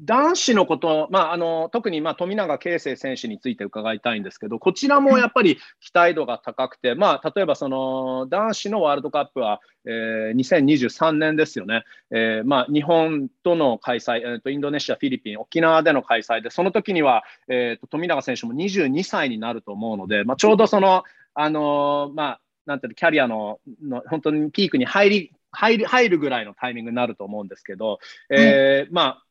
[0.00, 21.04] 男子のこと、まあ、あの特にまあ富永啓生選手について伺いたいんですけど、こちらもやっぱり期待度が高くて、まあ、例えばその男子のワールドカップは、えー、2023年ですよね、えーまあ、日本との開催、えーと、インドネシア、フィリピン、沖縄での開催で、その時には、えーと、富永選手も22歳になると思うので、まあ、ちょうどその、
[21.34, 27.98] あのー、まあ、なんていうキャリアのの本当にピークに入り入る入るぐらいのタイミングになると思うんですけど、
[28.30, 29.23] えー、まあ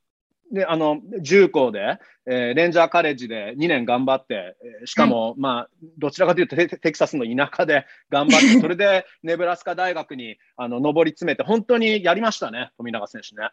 [0.53, 13.49] で、あの、重工で、えー、レンジャーカレッジで2年頑張って、しかも、はい、まあ、どちらかというとテ、テキサスの田舎で頑張って、 それでネブラスカ大学に、あの、上り詰めて、本当にやりましたね、富永選手ね。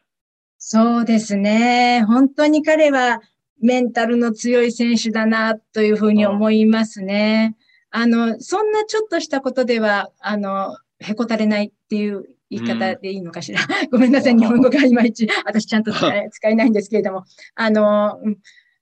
[0.58, 2.04] そうですね。
[2.06, 3.22] 本当に彼は
[3.62, 7.56] メンタルの強い選手だな、というふうに思いますね。
[7.90, 13.60] あの、そんなちょっとしたことでは、あの、へこたれないっていう言い方でいいのかしら？
[13.90, 17.24] ごめんなさい、日本語がいまいち、 私ちゃんと使え使えないんですけれども。
[17.54, 18.18] あの、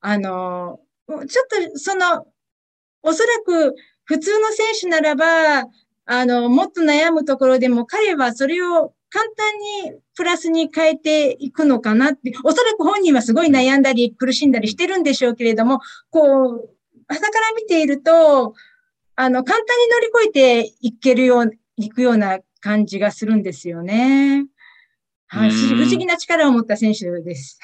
[0.00, 2.26] あの、ちょっとその、
[3.02, 5.66] おそらく普通の選手ならば、
[6.06, 16.70] あの、もっと悩むところでも彼はそれを簡単にプラスに変えていくのかなって、おそらく本人はすごい悩んだり苦しんだりしてるんでしょうけれども、こう、
[17.06, 18.54] 朝から見ていると、
[19.16, 24.44] あの、簡単に乗り越えていけるよう、いくような感じがするんですよね。
[25.28, 27.58] はい、不思議な力を持った選手です。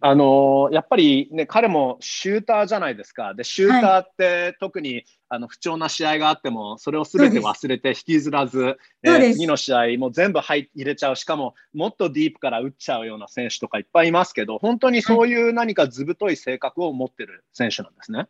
[0.00, 3.32] あのー、やっぱりね、彼もシューターじゃないですか。
[3.32, 18.26] で、シューターって特に、はい、あの不調な試合があっても、それをすべて忘れて引きずらず、えー、次の試合も全部入入れちゃう、しかももっとディープから打っちゃうような選手とかいっぱいいますけど、本当にそういう何か図太い性格を持ってる選手なんですね。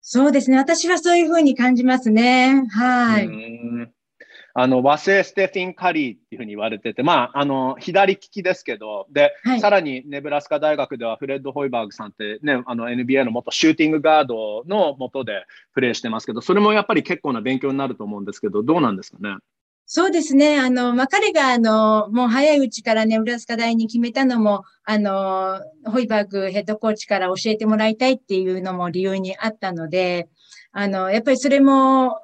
[0.00, 0.56] そうですね。
[0.56, 2.64] 私はそういうふうに感じますね。
[2.70, 3.28] はい。
[4.54, 19.36] あの、和製ステフィン・カリーっていうふうに言われてて、まあ、あの、左利きですけど、で、はい、さらにネブラスカ大学ではフレッド・ホイバーグさんってね、あの、NBA の元シューティングガードの元でプレーしてますけど、それもやっぱり結構な勉強になると思うんですけど、どうなんですかね？
[19.92, 20.60] そうですね。
[20.60, 30.28] あの、まあ、彼が、あの、もう早いうちからネブラスカ大に決めたのも、あの、ホイバーグヘッドコーチから教えてもらいたいっていうのも理由にあったので、
[30.70, 32.20] あの、やっぱりそれも、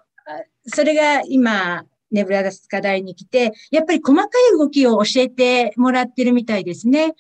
[0.69, 7.15] それが今、ネブラスカ大に来て、やっぱり細かい動きを教えてもらってるみたいですね。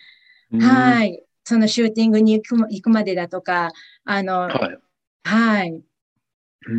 [0.60, 1.22] はい。
[1.44, 3.70] そのシューティングに行く行くまでだとか、
[4.04, 4.78] あの、はい。
[5.24, 5.82] はい、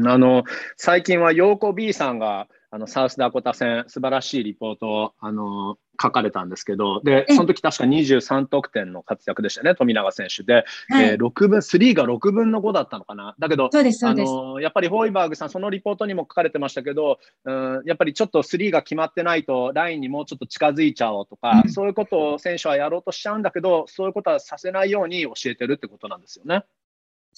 [0.05, 0.43] あの、
[0.77, 13.35] 最近はヨーコ B さんが、あの、サウスダコタ戦、素晴らしいリポートを、あの、書かれたんですけど、で、その時確か23得点の活躍でしたね、富永選手で、はい、えー、6分、3が6分の5だったのかな。
[13.39, 26.63] だけど、そうですあのやっぱりホイバーグさん、そのリポートにも書かれてましたけど、うん、やっぱりちょっと3が決まってないと、ラインにもうちょっと近づいちゃおうとか、うん、そういうことを選手はやろうとしちゃうんだけど、そういうことはさせないように教えてるってことなんですよね。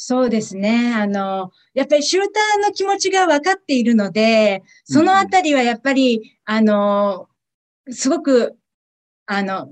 [0.01, 0.93] そうですね。
[0.95, 7.27] あの、やっぱりシューターの気持ちが分かっているので、そのあたりはやっぱり、うん、あの、
[7.91, 8.57] すごく
[9.31, 9.69] あの、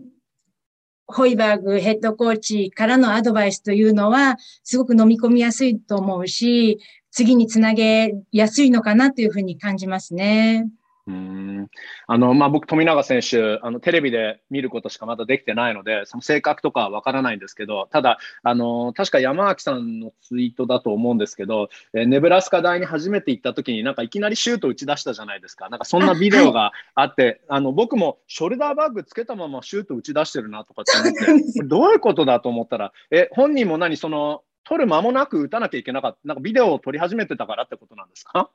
[1.08, 6.78] ホイバーグヘッドコーチからのアドバイスというのは、すごく飲み込みやすいと思うし、
[7.10, 10.70] 次につなげやすいのかなというふうに感じますね。
[11.08, 11.68] うん。
[12.08, 30.92] あのまあ、僕、富永選手あの、テレビで見ることしかまだできてないので、その性格とかは分からないんですけど、ただ、あの確か山脇さんのツイートだと思うんですけど、えネブラスカ大に初めて行った時に、なんかいきなりシュート打ち出したじゃないですか、なんかそんな ビデオがあって、あ、はい、あの僕もショルダーバッグつけたままシュート打ち出してるなとかって
[31.32, 38.50] 思って、どういうことだと思ったら、え本人も何、その取る間もなく打たなきゃいけなかった、なんかビデオを撮り始めてたからってことなんですか？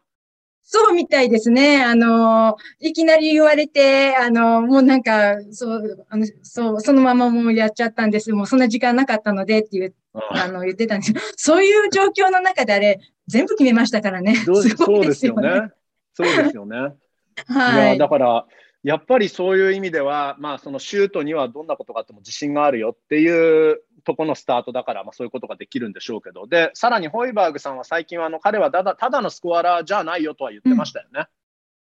[0.62, 1.82] そうみたいですね。
[1.82, 8.32] あの、いきなり言われて、あの、もうなんか、そう、あのそう、そのままもうやっちゃったんです。
[8.32, 14.36] もうそんな時間なかったのでっていう、あの、言ってたんですそういう状況の中であれ、全部決めましたからね。
[14.36, 15.70] そうですよね。
[16.14, 16.76] そうですよね。
[17.46, 17.88] はい。
[17.88, 18.46] いや、だから、
[18.82, 31.20] やっぱりそういう意味では、まあ、そのシュートにはどんなことがあっても自信があるよっていうとこのスタートだから、まあ、そういうことができるんでしょうけど、で、さらにホイバーグさんは最近はあの彼はただただのスコアラーじゃないよとは言ってましたよね。
[31.20, 31.26] うん、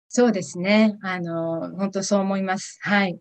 [0.08, 0.98] そうですね。
[1.02, 2.78] あの、本当そう思います。
[2.82, 3.18] はい。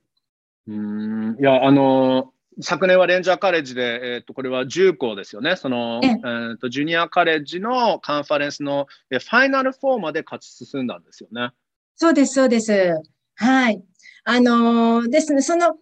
[0.67, 11.51] うんいや、あの昨年はレンジャーカレッジで、えー、とこれは重校ですよね、その、えー、とジュニアカレッジのカンファレンスのファイナル4まで勝ち進んだんですよね。
[11.95, 13.01] そうです、そうです。
[13.35, 13.81] はい。
[14.23, 15.75] あのー、ですね、その、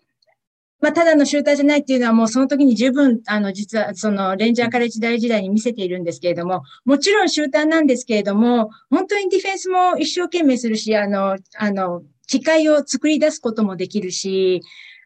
[0.81, 14.61] まあ、ただのシューターじゃないっていうのはもうその時に十分、あの、実はそのレンジャーカレッジ大時代に見せているんですけれども、もちろんシューターなんですけれども、本当にディフェンスも一生懸命するし、あの、あの、機械を作り出すこともできるし、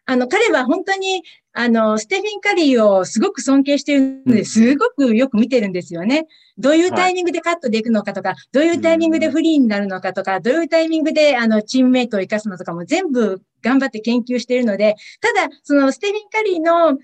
[0.06, 6.26] あの、彼は本当に、あの、ステフィン・カリーをすごく尊敬しているので、すごくよく見てるんですよね。
[6.58, 16.98] どういうタイミングでカットでいくのかとか、はい、どういうタイミングでフリーになるのかとか、どういうタイミングで、あの、チームメイトを生かすのとかも全部頑張って研究しているので、ただ、そのステフィン・カリーの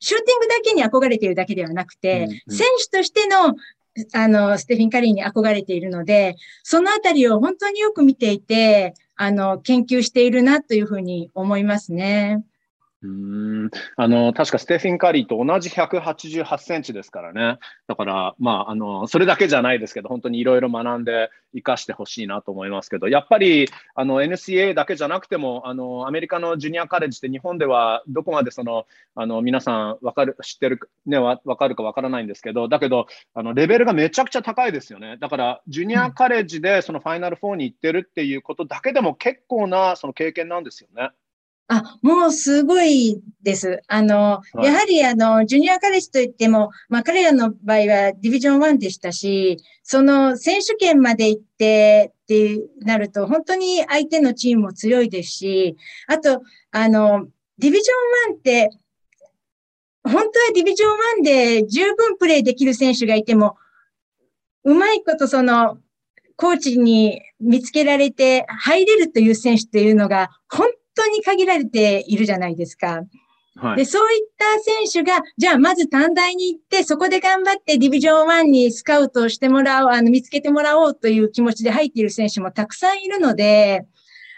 [0.00, 3.54] シューティングだけに憧れているだけではなくて、選手としての
[4.14, 12.42] あの、ステフィン・カリーに憧れているので、そのあたりを本当によく見ていて、あの、研究しているなというふうに思いますね。
[13.02, 17.58] うんあの確かステフィン・カリーと同じ188センチですからね。
[17.88, 28.86] だから、まあ、あのそれだけじゃないですけど、本当にいろいろ学んで生かしてほしいなと思いますけど、やっぱりあの NCA だけじゃなくてもあの、アメリカのジュニアカレッジって日本ではどこまでその
[29.16, 35.16] あの皆さんわかる知ってる、ね、わかるかわからないんですけど、だけどあのレベルがめちゃくちゃ高いですよね。
[35.18, 41.10] だから、ジュニアカレッジでそのファイナル4に行ってるっていうことだけでも結構なその経験なんですよね。
[41.68, 43.80] あ、もうすごいです。
[43.88, 55.76] あの、はい、やはりあの、ジュニアカレッジといっても、まあ彼らの場合はディビジョン1でしたし、その選手権まで行ってってなると、本当に相手のチームも強いですし、
[56.08, 57.26] あと、あの、
[57.58, 58.70] ディビジョン1って、
[60.04, 63.56] 本当はディビジョン1で十分プレイできる選手がいても、
[64.64, 65.78] うまいことその、
[66.36, 73.02] コーチに見つけられて入れるという選手っていうのが、本当に限られているじゃないですか。
[73.56, 83.86] はい、で、そういった選手が、じゃあまず短大に行って、そこで頑張ってディビジョン1にスカウトしてもらおう、あの、見つけてもらおうという気持ちで入っている選手もたくさんいるので、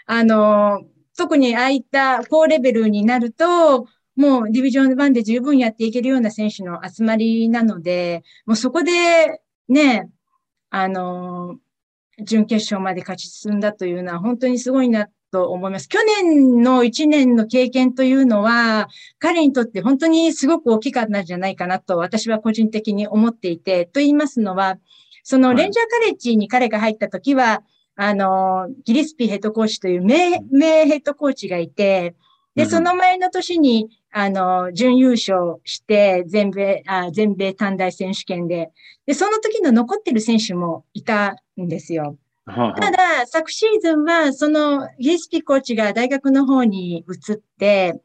[0.05, 0.83] あの、
[1.17, 10.09] 特にああいった高レベルになると、もうディビジョン1で十分やっていけるような選手の集まりなので、もうそこでね、
[10.69, 11.57] あの、
[12.19, 15.89] 準決勝まで勝ち進んだというのは本当にすごいなと思います。
[15.89, 18.87] 去年の1年の経験というのは、
[19.19, 24.77] 彼にとって本当にすごく大きかったんじゃないかなと私は個人的に思っていて、と言いますのは、
[25.23, 27.63] そのレンジャーカレッジに彼が入った時は、
[27.97, 32.15] あの、ギリスピーヘッドコーチという名、名ヘッドコーチがいて、
[32.55, 38.71] で、その前の年に、あの、準優勝して、全米、あ全米短大選手権で、
[39.05, 42.17] で、その時の残ってる選手もいたんですよ。
[42.45, 47.99] ただ、昨シーズンは、その、ゲイスピコーチが大学の方に移って、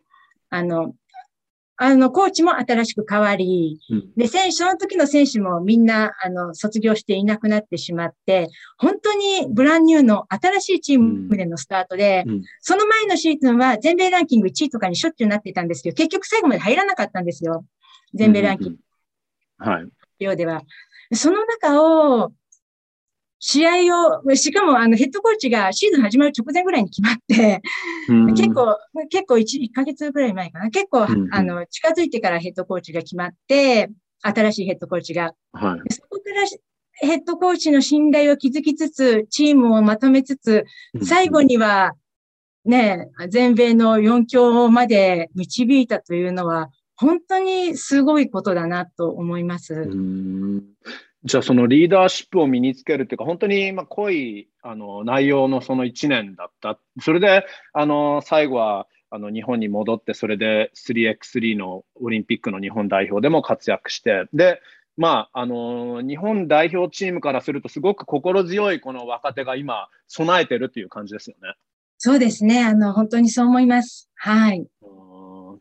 [0.48, 0.94] あの、
[1.82, 17.64] あの、コーチも新しく変わり、うん、で、選手、その時の選手もみんな、あの、卒業していなくなってしまって、本当にブランニューの新しいチームでのスタートで、うんうん、その前のシーズンは全米ランキング1位とかにしょっちゅうなってたんですけど、結局最後まで入らなかったんですよ。
[18.12, 18.78] 全米ランキング。
[19.56, 20.24] はい。
[20.24, 20.60] ようでは。
[21.14, 22.32] その中を、
[23.40, 27.62] 試合を、しかもあのヘッドコーチがシーズン始まる直前ぐらいに決まって、
[28.36, 30.70] 結構、結構 1, 1ヶ月ぐらい前かな。
[30.70, 33.90] 結構、あの、近づいてからヘッドコーチが決まって、
[34.22, 35.34] 新しいヘッドコーチが。
[35.52, 36.46] はい、そこから
[36.92, 40.64] ヘッドコーチの信頼を築きつつ、チームをまとめつつ、
[41.02, 41.94] 最後には、
[42.66, 49.88] ね、全米の4強まで導いたというのは、本当にすごいことだなと思います。
[51.24, 56.78] じゃあそのリーダーシップを身につけるっていうか、本当にま濃いあの内容のその1年だった。
[57.00, 64.62] それであの最後はあの日本に戻って、それで 3x3 のオリンピックの日本代表でも活躍して、で、
[64.96, 71.54] まあ、あの日本代表チームからすると、すごく心強いこの若手が今、備えてるっていう感じですよね。
[71.98, 72.64] そうですね。
[72.64, 74.08] あの、本当にそう思います。
[74.14, 74.66] はい。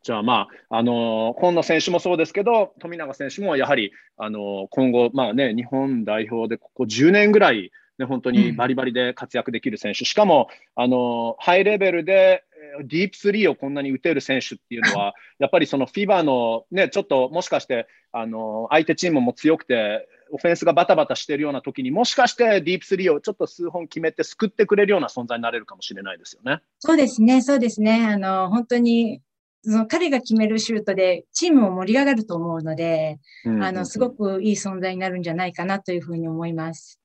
[0.03, 12.43] じゃあ、まあ、あの今野選手もそうですけど、富永選手もやはり、あの今後、まあね、日本代表でここ10年ぐらい、ね、本当にバリバリで活躍できる選手、うん、しかもあのハイレベルで
[12.83, 26.61] ディープスリーをこんなに打てる選手っていうのは、 やっぱりその FIBA の、ね、ちょっともしかしてあの相手チームも強くて、オフェンスがバタバタしてるような時にもしかしてディープスリーをちょっと数本決めて救ってくれるような存在になれるかもしれないですよね。
[26.77, 28.05] そうですね、そうですね。
[28.05, 29.21] あの本当に
[29.63, 36.99] その彼が決めるシュートでチームも盛り上がると思うので、あの、すごくいい存在になるんじゃないかなというふうに思います。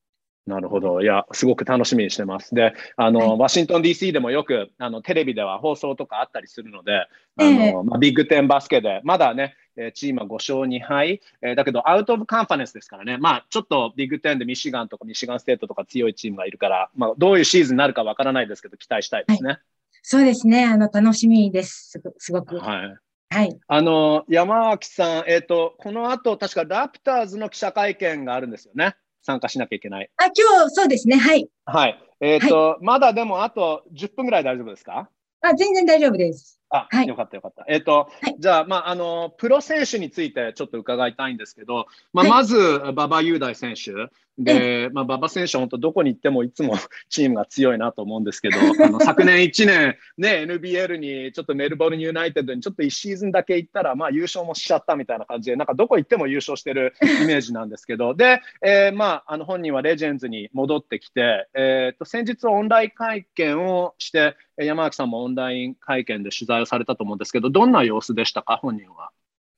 [0.45, 1.01] なるほど。
[1.01, 2.53] いや、すごく楽しみにしてます。
[2.53, 9.55] で、あの、はい、ワシントン DC でもよく、あの、テレビでは放送とかあったりするので、あの、えー、まあ、ビッグテンバスケで、まだね、
[9.93, 19.49] チームは5勝2敗、えー、だけど、アウト・オブ・カンファレンスですからね、まあ、ちょっとビッグテンでミシガンとかミシガンステートとか強いチームがいるから、まあ、どういうシーズンになるかわからないですけど、期待したいですね。
[19.49, 19.59] はい、
[20.07, 20.65] そうですね。
[20.65, 21.99] あの、楽しみです。
[22.19, 22.57] すごく。
[22.57, 22.95] はい。
[23.35, 23.59] はい。
[23.67, 28.95] あの、山脇さん、えっ、ー、と、この後、確かラプターズの記者会見があるんですよね。
[29.23, 30.11] 参加しなきゃいけない。
[30.17, 31.17] あ、今日、そうですね。
[31.17, 31.49] はい。
[31.65, 31.99] はい。
[32.21, 35.09] えっ、ー、と、はい、まだでもあと10分ぐらい大丈夫ですか？
[35.41, 36.61] あ、全然大丈夫です。
[36.69, 37.65] あ、はい、よかったよかった。
[37.67, 44.09] えっ、ー、と、はい、じゃあ、まあ、あの、プロ選手についてちょっと伺いたいんですけど、まあ、まず、馬場雄大選手。
[44.37, 46.75] で、まあ、馬場選手、本当どこに行ってもいつも
[47.09, 56.93] チームが強いなと思うんですけど、 あの昨年1年、ね、NBL にちょっとメルボルンユナイテッドにちょっと1シーズンだけ行ったら、まあ、優勝もしちゃったみたいな感じで、なんかどこ行っても優勝してる
[57.23, 69.09] イメージなんですけど、で、えー、まあ、あの本人はレジェンズに戻ってきて、えー、と先日オンライン会見をして、山脇さんもオンライン会見で取材をされたと思うんですけど、どんな様子でしたか、本人は。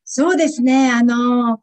[0.04, 0.92] そうですね。
[0.92, 1.60] あの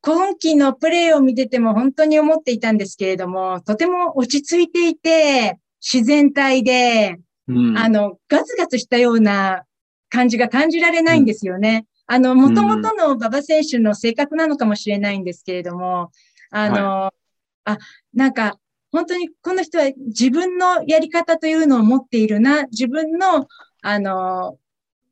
[0.00, 7.18] 今季のプレーを見てても本当に思っていたんですけれども、とても落ち着いていて、自然体で、
[7.48, 9.64] うん、あの、ガツガツしたような
[10.10, 11.86] 感じが感じられないんですよね。
[12.08, 16.10] うん、あの、もともとの馬場選手の性格なのかもしれないんですけれども、
[16.50, 17.14] あの、は
[17.66, 17.78] い、あ、
[18.12, 18.58] なんか、
[18.92, 23.48] 本当にこの人は自分のやり方というのを持っているな、自分の、
[23.82, 24.58] あの、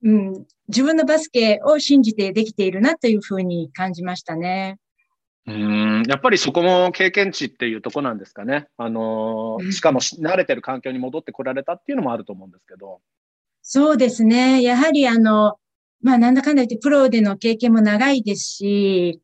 [0.02, 4.78] うん、自分のバスケを信じてできているなというふうに感じましたね。
[5.44, 8.68] うんやっぱりそこも経験値っていうとこなんですかね。
[8.76, 13.00] あのしかも慣れてる環境に戻ってこられたっていうのもあると思うんですけど。
[13.60, 14.62] そうですね。
[14.62, 15.56] やはりあの、
[16.00, 19.20] まあなんだかんだ言ってプロでの経験も長いですし、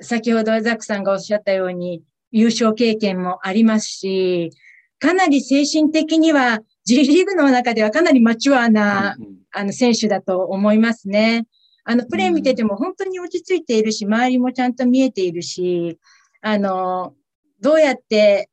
[0.00, 4.50] 先ほどザックさんがおっしゃったように優勝経験もありますし、
[4.98, 9.16] かなり精神的には G リーグの中ではかなりマチュアな、
[9.52, 11.46] あの選手だと思いますね。
[11.84, 15.98] あの、プレイ見てても本当に落ち着いているし、周りもちゃんと見えているし、
[16.42, 17.14] あの、
[17.60, 18.50] どうやって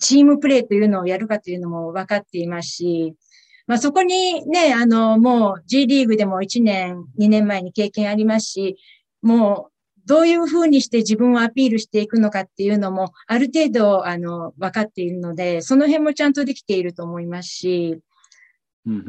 [0.00, 3.14] チームプレイというのをやるかというのも分かっていますし、
[3.66, 8.78] まあそこにね、あの、もう G リーグでも1年、2年前に経験ありますし、
[9.20, 9.72] もう
[10.08, 18.00] どういうふうにして自分をアピールしていくのかっていうのも、ある程度、あの、分かっているので、その辺もちゃんとできていると思いますし、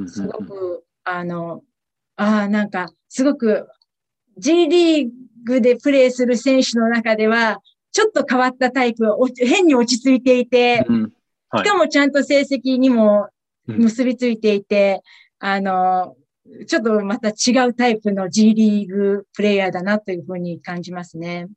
[0.08, 1.64] すごく、あの、
[2.18, 3.70] ああ、なんか、すごく
[4.38, 5.10] G リー
[5.46, 7.60] グでプレーする選手の中では、
[7.94, 9.06] ちょっと変わったタイプ、
[9.38, 11.14] 変に落ち着いていて、うん。
[11.50, 13.30] はい、しかもちゃんと成績にも
[13.66, 15.02] 結びついていて、
[15.40, 16.18] うん、あの、
[16.68, 21.48] ちょっとまた違うタイプの G リーグプレイヤーだなというふうに感じますね。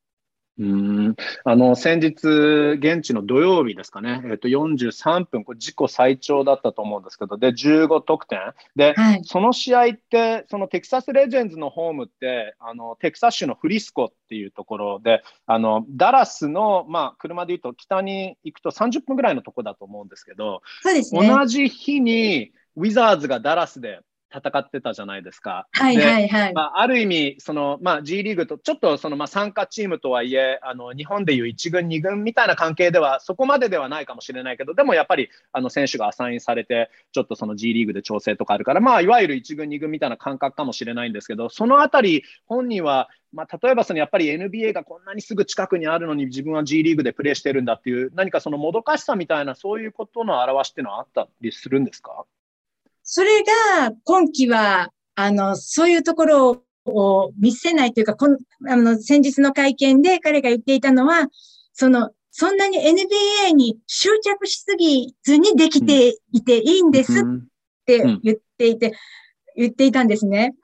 [0.59, 1.17] うん。
[1.45, 8.39] あの先日、現地の土曜日ですかね、えっと、43分、これ自己最長だったと思うんですけど、で15得点、
[8.77, 15.01] で、はい、その試合って、そのテキサス・レジェンズのホームって、あのテキサス州のフリスコっていうところ。
[15.01, 24.01] で、あのダラスの、まあ、車でいうと北に行くと30分ぐらいのとこだと思うんですけど、そうですね、同じ日にウィザーズがダラスで
[24.35, 25.67] 戦ってたじゃないですか。
[25.73, 26.53] はいはいはい。
[26.55, 52.27] まあ、ある意味、その、まあ、G リーグとちょっとその、まあ、参加チームとはいえ、あの、日本でいう1軍、2軍みたいな関係では、そこまでではないかもしれないけど、でもやっぱり、あの、選手がアサインされて、ちょっとその G リーグで調整とかあるから、まあ、いわゆる1軍、2軍みたいな感覚かもしれないんですけど、そのあたり、本人は、まあ、例えばそのやっぱり NBA がこんなにすぐ近くにあるのに自分は G リーグでプレーしてるんだっていう何かそのもどかしさみたいなそういうことの表しっていうのはあったりするんですか？
[53.03, 53.43] それ
[53.79, 58.39] が今季はあの、そういうところを見せないというか、この、
[58.69, 61.29] あの、先日の会見で彼が言っていたのは、
[61.73, 67.23] その、そんなに NBA に執着しすぎずにできていていいんですっ
[67.85, 68.95] て言っていて、
[69.55, 70.55] 言っていたんですね。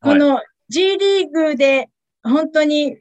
[0.00, 1.88] この G リーグで
[2.22, 2.98] 本当に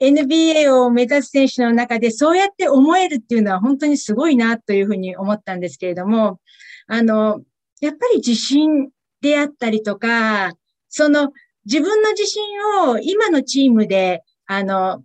[0.00, 6.40] NBA を目指す選手の中でそうやって思えるっていうのは本当にすごいなというふうに思ったんですけれども、
[6.88, 7.40] あの、
[7.80, 10.52] やっぱり自信であったりとか、
[10.88, 11.32] その
[11.64, 12.42] 自分の自信
[12.88, 15.02] を今のチームで、あの、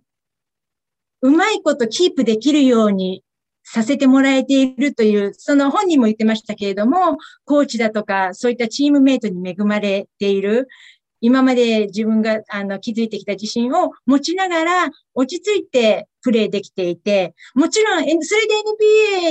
[1.22, 3.22] うまいことキープできるように
[3.64, 10.68] させてもらえているという、その本人も言ってましたけれども、コーチだとか、そういったチームメイトに恵まれている。
[11.20, 18.54] 今まで自分があの築いてきた自信を持ちながら落ち着いてプレーできていて、もちろん、それで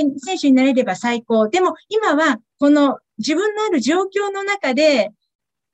[0.04, 1.48] NBA 選手になれれば最高。
[1.48, 5.10] でも今はこの自分のある状況の中で、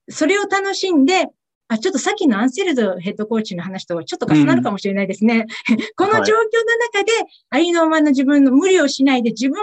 [0.09, 1.28] それを楽しんで、
[1.68, 5.47] あ、ちょっとさっきのアンセルドヘッドコーチの話とはちょっと重なるかもしれないですね。
[5.70, 6.40] うん、この状況の
[6.93, 7.12] 中で、
[7.51, 9.57] ありのままの自分の無理をしないで自分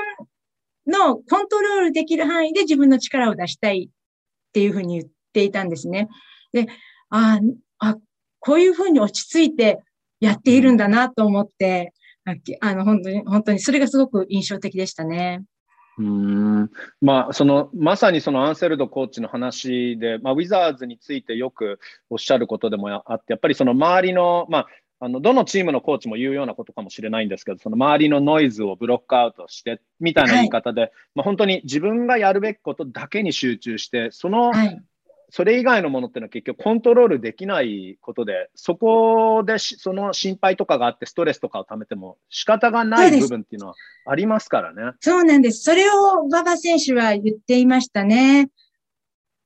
[0.88, 6.10] のコントロールできる範囲で自分の力を出したいっていうふうに言っていたんですね。
[6.52, 6.68] で、
[7.10, 7.40] あ
[7.80, 7.96] あ、
[8.40, 9.80] こういうふうに落ち着いて
[10.20, 11.94] やっているんだなと思って、
[12.62, 15.44] あの、本当に、本当にそれがすごく印象的でしたね。
[16.00, 16.72] うん。
[17.02, 21.80] まあ、そのまさにそのアンセルドコーチの話で、まあ、ウィザーズについてよく
[22.10, 24.68] おっしゃることでもあって、やっぱりその周りの、まあ、
[25.02, 34.82] あのどのチームのコーチも言うようなことかもしれないんですけど、その周りのノイズをブロックアウトしてみたいな言い方で、はい、まあ、本当に自分がやるべきことだけに集中して、その、はい、
[35.32, 43.76] それ以外のものっていうのは結局コントロールできないことで、そこでその心配とかがあってストレスとかをためても仕方がない部分っていうのは
[44.06, 44.94] ありますからね。
[45.00, 45.64] そうなんです。
[45.64, 48.50] それを馬場選手は言っていましたね。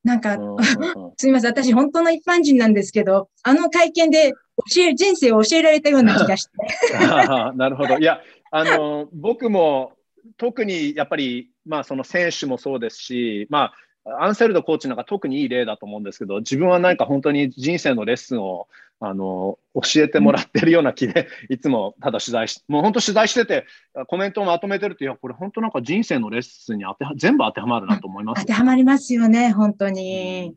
[0.03, 0.37] なんか、
[1.17, 1.51] すみません。
[1.51, 4.33] 私本当の一般人なんですけど、あの会見で
[4.73, 6.51] 教え、人生を教えられたような気がして。
[7.55, 7.97] なるほど。
[7.97, 8.21] いや、
[8.51, 9.93] あの、僕も
[10.37, 13.73] 特にやっぱり、まあその選手もそうですし、まあ
[14.05, 18.67] アンセルドコーチなんか特にいい例だと思うんですけど、自分は何か本当に人生のレッスンを
[18.99, 23.65] あの教えてもらってるような気で、 いつもただ取材し、もう本当取材してて、
[24.07, 28.41] コメントをまとめてると、いや、これ本当なんか人生のレッスンに当て全部当てはまるなと思います。
[28.41, 30.55] 当てはまりますよね、本当に。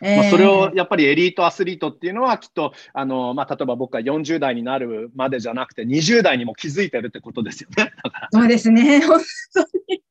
[0.00, 7.92] まあ、それをやっぱりエリートアスリートっていうのはきっとあの、まあ、例えば僕が40代になるまでじゃなくて20代にも気づいてるってことですよね。
[8.32, 9.20] そうですね 本
[9.54, 10.02] 当に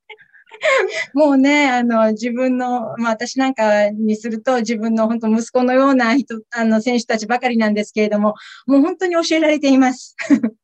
[1.14, 8.36] もうね、あの、自分の、まあ私なんかにすると自分の本当息子のような人、あの、選手たちばかりなんですけれども、
[8.66, 10.16] もう本当に教えられています。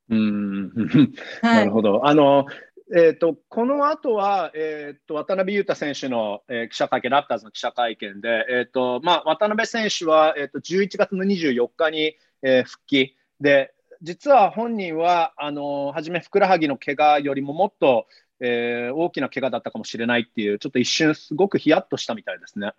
[0.09, 0.71] うん、
[1.41, 2.07] なるほど。
[2.07, 2.45] あの、
[2.95, 18.07] えーと、この後は、えーと、渡辺裕太選手の、えー、記者会見、ラプターズの記者会見で、えーとまあ、渡辺選手は、えー、と11月の24日に、えー、復帰で、実は本人はあの初めふくらはぎの怪我よりももっと、
[18.41, 22.71] えー、大きな怪我だったかもしれないっていう、ちょっと一瞬すごくヒヤッとしたみたいですね。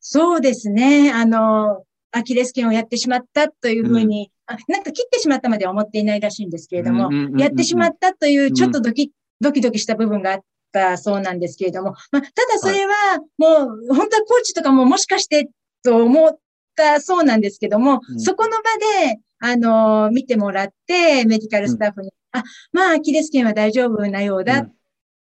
[0.00, 1.12] そうですね。
[1.12, 10.40] あの、アキレス腱をやってしまったというふうに、うん、なんか切ってしまったまでは思っていないらしいんですけれども、やってしまったというちょっとドキ、うん、ドキドキした部分があっ
[10.72, 15.48] たそうなんですけれども、まあ、ただそれはもう、本当はコーチとかももしかして
[15.82, 16.38] と思っ
[16.74, 18.56] たそうなんですけども、うん、そこの場
[19.04, 22.42] で、あの、見てもらって、メディカルスタッフに、あ、
[22.72, 24.66] まあ、アキレス腱は大丈夫なようだ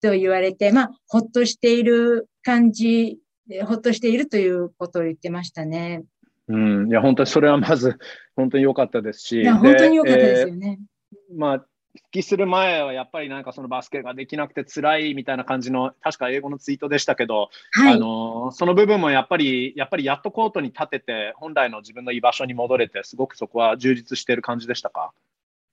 [0.00, 3.18] と言われて、まあ、ほっとしている感じ、
[3.64, 6.04] ほっとしているということを言ってましたね。
[6.48, 7.98] うん、いや、本当にそれはまず、
[8.36, 9.40] 本当に良かったですし。
[9.40, 10.78] いや、本当に良かったですよね。
[11.12, 11.66] えー、まあ、
[11.96, 25.12] 復帰する前はやっぱりなんかそのバスケができなくて辛いみたいな感じの確か英語のツイートでしたけど、はい、あのその部分もやっぱりやっぱりやっとコートに立てて本来の自分の居場所に戻れてすごくそこは充実している感じでしたか？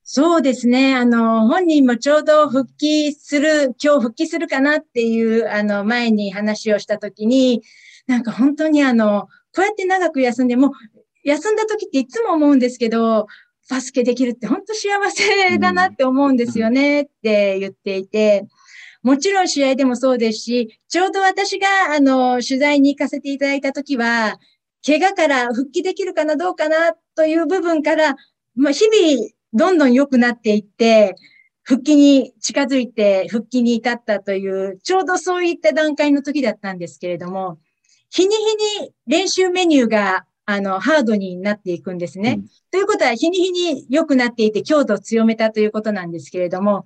[0.06, 0.94] そうですね。
[0.94, 7.62] あの、本人もちょうど復帰する、今日復帰するかなっていう、あの、前に話をしたときに、
[8.06, 10.72] なんか本当にあの、こうやって長く休んでも、
[11.24, 13.28] 休んだ時っていつも思うんですけど、
[13.70, 18.46] バスケできるって本当幸せだなって思うんですよねって言っていて、
[19.02, 24.38] もちろん試合でもそうですし、ちょうど私があの、取材に行かせていただいた時は、
[24.84, 28.16] 怪我から復帰できるかなどうかなという部分から、
[28.54, 31.14] まあ、日々どんどん良くなっていって、
[31.62, 37.58] 復帰に近づいて復帰に至ったという、ちょうどそういった段階の時だったんですけれども、
[38.10, 42.36] 日に日に練習メニューが、あの、ハードになっていくんですね。
[42.38, 46.84] うん、ということは、日に日に良くなっていて、強度を強めたということなんですけれども、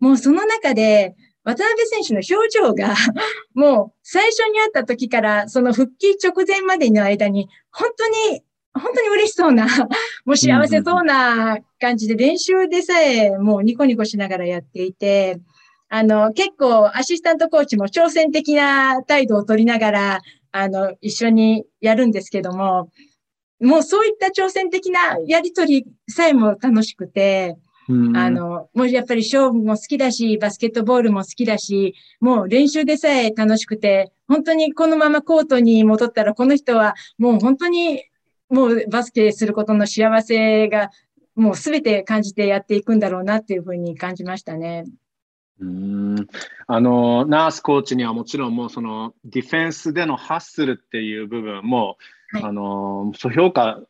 [0.00, 1.14] もうその中で、
[1.44, 2.94] 渡辺選手の表情が、
[3.54, 8.42] もう最初に会った時から、その復帰直前までの間に、本当に
[8.78, 9.66] 本当に嬉しそうな、
[10.24, 15.40] もう幸せそうな感じで練習でさえもうニコニコしながらやっていて、
[15.88, 20.20] あの、結構アシスタントコーチも挑戦的な態度を取りながら、
[20.52, 22.90] あの、一緒にやるんですけども、
[23.60, 27.56] もうそういった挑戦的なやりとりさえも楽しくて、
[27.88, 38.02] あの、もうやっぱり勝負も好きだし、バスケットボールも好きだし、もう練習でさえ楽しくて、本当にこのままコートに戻ったら、この人はもう本当に
[38.48, 40.90] もうバスケすることの幸せが
[41.34, 44.84] もうすべて感じてやっていくんだろうなっていうふうに感じましたね。
[45.58, 46.26] うん
[46.66, 51.96] あのナースコーチにはもちろんもうそのディフェンスでのハッスルっていう部分も、
[52.32, 53.80] はい、あの評価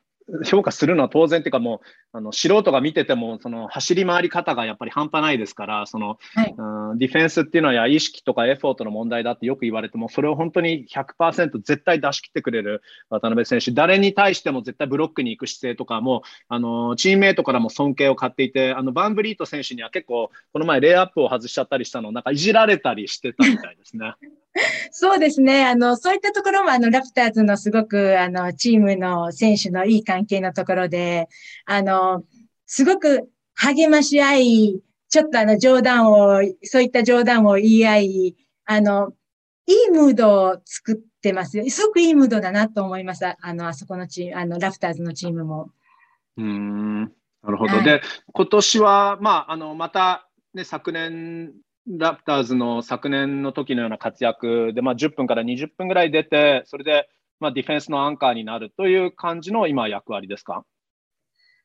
[0.44, 1.86] 評価するのは当然っていうかもう
[2.16, 24.14] あの素人が見ててもその走り回り方がやっぱり半端ないですからその、はい、うん、ディフェンスっていうのはや意識とかエフォートの問題だってよく言われてもそれを本当に100%絶対出し切ってくれる渡辺選手誰に対しても絶対ブロックに行く姿勢とかもあのチームメイトからも尊敬を買っていてあのバンブリート選手には結構この前レイアップを外しちゃったりしたのをなんかいじられたりしてたみたいですね。
[24.90, 25.64] そうですね。
[25.66, 31.28] あの、そういったところも、あの、ラプターズのすごく、あの、チームの選手のいい関係のところで、
[31.66, 32.05] あの、
[32.66, 39.12] すごく励まし合い、ちょっとあの、冗談を、そういった冗談を言い合い、あの、
[39.66, 41.64] いいムードを作ってますよ。
[41.68, 43.36] すごくいいムードだなと思いました。
[43.40, 45.70] あの、あそこのチーム、あの、ラプターズのチームも。
[46.36, 47.08] うん、な
[47.48, 47.76] るほど。
[47.76, 48.02] はい、で、
[48.32, 51.52] 今年は、まあ、あの、また、ね、昨年
[51.88, 60.64] ラプターズの昨年の時のような活躍で、まあ、10分から20分ぐらい出て、それでまあ、ディフェンスのアンカーになるという感じの今役割ですか？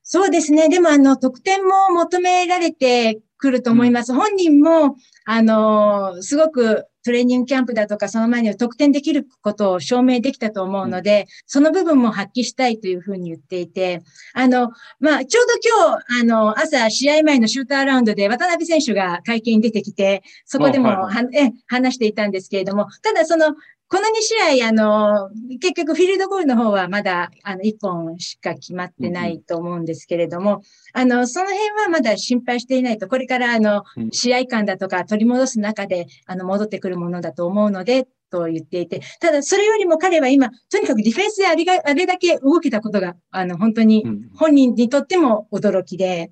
[0.03, 0.69] そうですね。
[0.69, 4.11] でも、あの、得点も求められてくると思います。
[4.13, 4.95] うん、本人も、
[5.25, 14.01] あの、すごくトレーニングキャンプだとか、その前に得点できることを証明できたと思うので、うん、その部分も発揮したいというふうに言っていて、
[14.33, 23.55] あの、まあ、ちょうど今日、あの、朝、試合前のシューターラウンドで渡辺選手が会見に出てきて、そこでも、はいはい、え話していたんですけれども、ただその、
[23.91, 25.29] この2試合、あの、
[25.59, 30.61] 結局フィールドゴールの方はまだ、あの、1本しか決まってないと思うんですけれども、
[30.93, 33.83] あの、その辺はまだ心配していないと、これからあの、
[34.13, 46.31] 試合感だとか取り戻す中で、あの、戻ってくるものだと思うので、と言っていて、ただそれよりも彼は今、とにかくディフェンスであれが、あれだけ動けたことが、あの、本当に本人にとっても驚きで、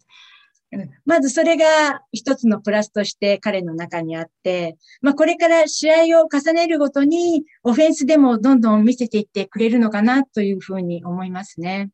[1.05, 11.89] まずそれが一つのプラスとして彼の中にあって、まあこれから試合を重ねるごとにオフェンスでもどんどん見せていってくれるのかなというふうに思いますね。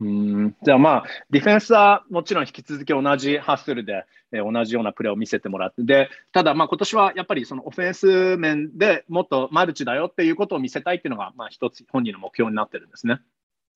[0.00, 13.20] うんじゃあまあ、ディフェンスはもちろん引き続き同じハッスルで、えー、同じようなプレーを見せてもらって、でただ、まあ今年はやっぱりそのオフェンス面でもっとマルチだよっていうことを見せたいっていうのが、まあ一つ本人の目標になってるんですね。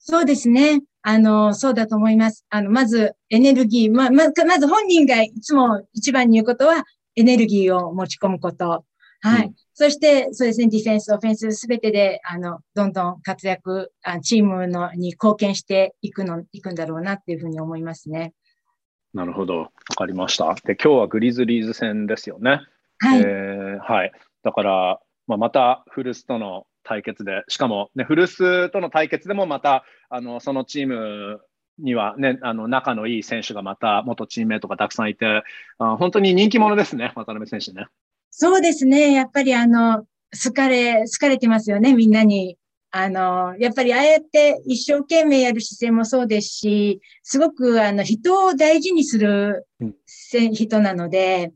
[0.06, 0.82] そうですね。
[1.00, 2.44] あの、そうだと思います。
[2.50, 6.84] あの、まずエネルギー、ま、ま、まず本人がいつも一番に言うことは、
[7.16, 8.84] エネルギーを持ち込むこと。
[9.22, 9.46] はい。
[9.46, 18.34] うん、そして、そうですね、ディフェンス、オフェンスすべてで、あの、どんどん活躍、あチームのに貢献していくの、いくんだろうなっていうふうに思いますね。
[19.14, 19.58] なるほど。
[19.60, 20.54] わかりました。
[20.66, 22.60] で、今日はグリズリーズ戦ですよね。
[22.98, 23.20] はい。
[23.20, 24.12] えー、はい。
[24.42, 31.40] だから、まあ、またフルスとの対決で、しかも、ね、古巣との対決でもまたあのそのチーム
[31.78, 35.42] には、ね、あの仲のいい選手がまた元チームメートがたくさんいて、
[35.78, 37.86] あ本当に人気者ですね、渡辺選手ね。
[38.30, 40.06] そうですね、やっぱりあの
[40.44, 42.56] 好かれ、好かれてますよね、みんなに。
[42.96, 49.66] あの、やっぱりああやって一生懸命やる姿勢もそうですし、すごくあの人を大事にする
[50.06, 51.52] 人なので、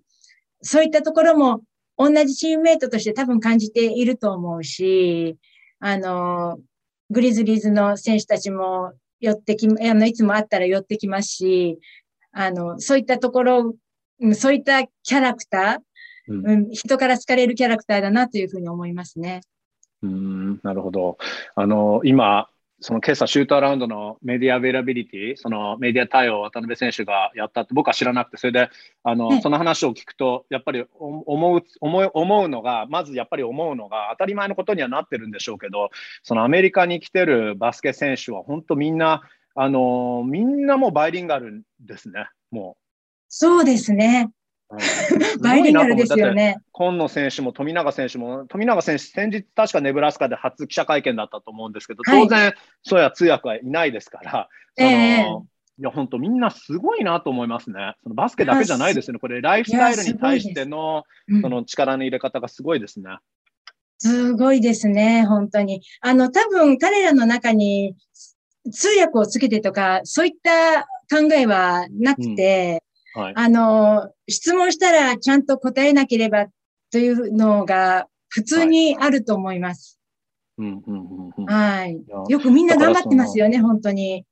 [0.63, 1.63] そういったところも
[1.99, 5.37] 同じチームメイトとして多分感じていると思うし、
[5.81, 6.59] あの、
[7.11, 11.79] グリズリーズの選手たちも寄ってき、あの、いつも会ったら寄ってきますし、
[12.33, 13.75] あの、そういったところ、
[14.35, 19.41] そういったキャラクター、うん、人から好かれるキャラクターだなというふうに思いますね。
[20.03, 21.19] うんなるほど。
[21.57, 22.49] あの、今、
[22.81, 28.71] その今朝シュートアラウンドのメディアアベラビリティ、そのメディア対応を渡辺選手がやったって僕は知らなくて、それで、
[29.03, 35.91] あの、その話を聞くと、やっぱり思う、思う、思うのが、まずやっぱり思うのが、当たり前のことにはなってるんでしょうけど、
[36.23, 39.23] そのアメリカに来てるバスケ選手は本当みんな、
[39.57, 42.83] あの、みんなもうバイリンガルですね、もう。
[43.29, 44.31] そうですね。
[45.41, 46.59] バイリンガルですよね。
[46.73, 55.41] 今野選手も富永選手も、富永選手、先日確かネブラスカで初記者会見だったと思うんですけど、当然、はい、そうや通訳はいないですから、えー、
[55.79, 57.95] いや、本当みんなすごいなと思いますね。
[58.03, 59.21] そのバスケだけじゃないですよね。
[59.21, 61.05] これ、ライフスタイルに対しての、
[61.41, 63.17] その力の入れ方がすごいですね。
[63.99, 65.83] すごいですね、本当に。
[66.01, 67.97] あの、多分彼らの中に
[68.71, 72.83] 通訳をつけてとか、そういった考えはなくて、
[73.19, 76.47] はい、あの、質問したらちゃんと答えなければ
[76.93, 79.99] というのが普通にあると思います。
[81.47, 82.03] はい。
[82.29, 84.25] よくみんな頑張ってますよね、本当に。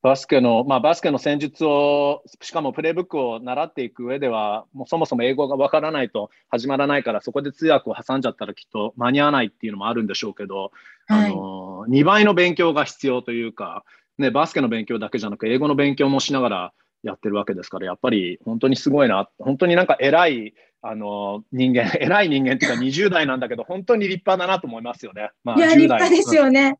[0.00, 10.70] バスケの、まあ、バスケの戦術を、しかもプレイブックを習っていく上では、もうそもそも英語がわからないと始まらないから、そこで通訳を挟んじゃったらきっと間に合わないっていうのもあるんでしょうけど、
[11.08, 13.84] はい、あの2倍の勉強が必要というか、
[14.18, 16.72] ね、バスケの勉強だけじゃなく、英語の勉強もしながら、
[17.02, 25.30] やってるわけですから、やっぱり本当にすごいな、本当になんか偉いあの人間、偉い人間っていうか20代なんだけど、本当に立派だなと思いますよね。
[25.44, 26.78] まあ、いや、立派ですよね。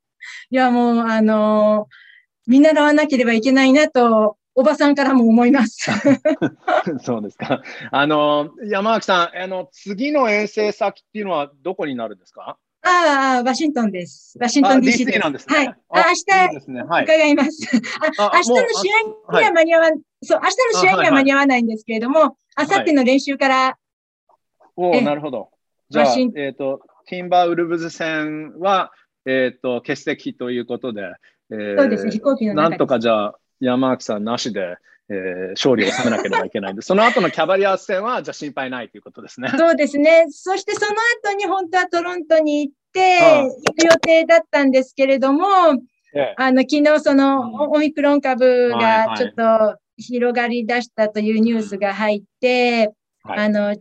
[0.50, 5.90] いや、もう、あのー、見習わなければいけないなと、おばさんからも思います。
[7.00, 7.62] そうですか。
[7.92, 12.58] あの、山脇さん、あの、次の遠征先っていうのはどこになるんですか？
[12.82, 14.36] ああ、ワシントンです。
[14.40, 15.18] ワシントン DC です。
[15.18, 15.56] なんですね。
[15.56, 15.66] はい。
[15.90, 17.66] あ明日、ねはい、伺います。
[18.18, 19.90] あ明日の試合には間に合わ、
[20.22, 23.78] そう、明日の試合には間に合わないんですけれども、あさっての練習から。
[24.76, 25.50] おおなるほど。
[25.90, 28.92] じゃあ、えっ、ー、と、ティンバーウルブズ戦は、
[29.26, 31.02] えっ、ー、と、欠席ということで、
[31.50, 34.76] えー、そうです、飛行機のなんとかじゃあ、山脇さんなしで、
[35.10, 39.50] えー、勝利を収めなければいけないんで、 その後のキャバリアーズ戦は、じゃあ心配ないということですね。
[39.56, 40.26] そうですね。
[40.30, 45.46] そしてその後に本当はトロントに行って、行く予定だったんですけれども、
[46.36, 52.92] あの、昨日そのオミクロン株がちょっと広がり出したというニュースが入って、
[53.22, 53.76] はい、あの、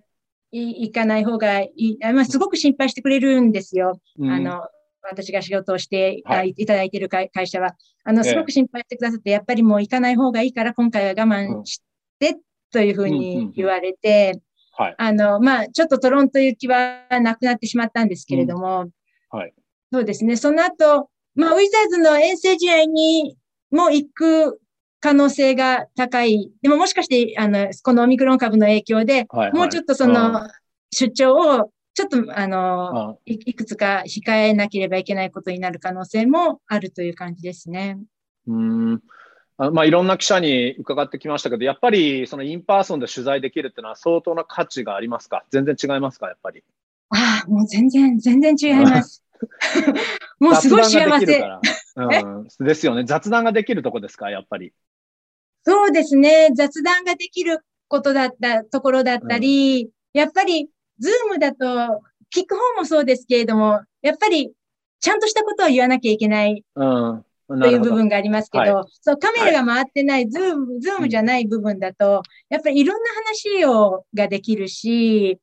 [0.52, 4.00] 行かない方がいい、まあ、すごく心配してくれるんですよ。
[4.18, 4.68] うん、あの、
[5.10, 11.82] 私が仕事をして、はいただいている会会社は、あの、ええすごく心配してくださって、やっぱりもう行かない方がいいから、今回は我慢し
[12.20, 12.38] て、
[12.72, 14.42] というふうに言われて、
[14.78, 14.96] はい。
[14.98, 18.88] あの、まあ、ちょっとトロント行きはなくなってしまったんですけれども、
[19.30, 19.54] はい。
[19.92, 20.36] そうですね。
[20.36, 23.38] その後、まあ、ウィザーズの遠征試合に
[23.72, 24.62] も行く
[25.00, 26.52] 可能性が高い。
[26.62, 29.52] でももしかして、あの、このオミクロン株の影響で、はい。
[29.52, 30.48] もうちょっとそうんの、
[30.92, 37.98] 出張を、ちょっと、あの、あいいくつか控えなければいけないことになる可能性もあるという感じですね。
[38.46, 39.02] うん
[39.58, 45.44] あまあ、いろんな記者に伺ってきましたけど、やっぱりその in person で取材できるっていうのは相当な価値がありますか？
[45.50, 46.28] 全然違いますか？
[46.28, 46.64] やっぱり。
[47.10, 49.24] ああ、もう全然、全然違います。
[50.40, 51.44] もうすごい幸せ。
[51.96, 53.06] うん、ですよね。
[53.06, 54.30] 雑談ができるとこですか？
[54.30, 54.72] やっぱり。
[55.64, 56.52] そうですね。
[56.54, 60.70] 雑談ができることだった、ところだったり、やっぱり、
[61.00, 62.02] ズームだと、
[62.36, 64.52] 聞く方もそうですけれども、やっぱり、
[65.00, 67.26] ちゃんとしたことを言わなきゃいけないうん。
[67.50, 75.40] という部分がありますけど、はそう、カメラが回ってない、ズーム、ズームじゃない部分だと、やっぱりいろんな話を、ができるし、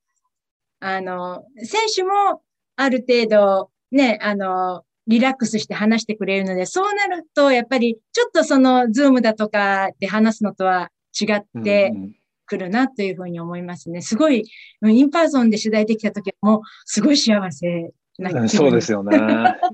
[0.80, 2.42] あの、選手も
[2.76, 12.14] ある程度、ね、あの、リラックスして話してくれるので、そうなると、やっぱり、ちょっとその、ズームだとかで話すのとは違ってうんうん
[12.46, 14.02] くるなというふうに思いますね。
[14.02, 14.44] すごい、
[14.82, 19.16] in person で取材できた時はもう、すごい幸せなそうですよね。
[19.16, 19.20] い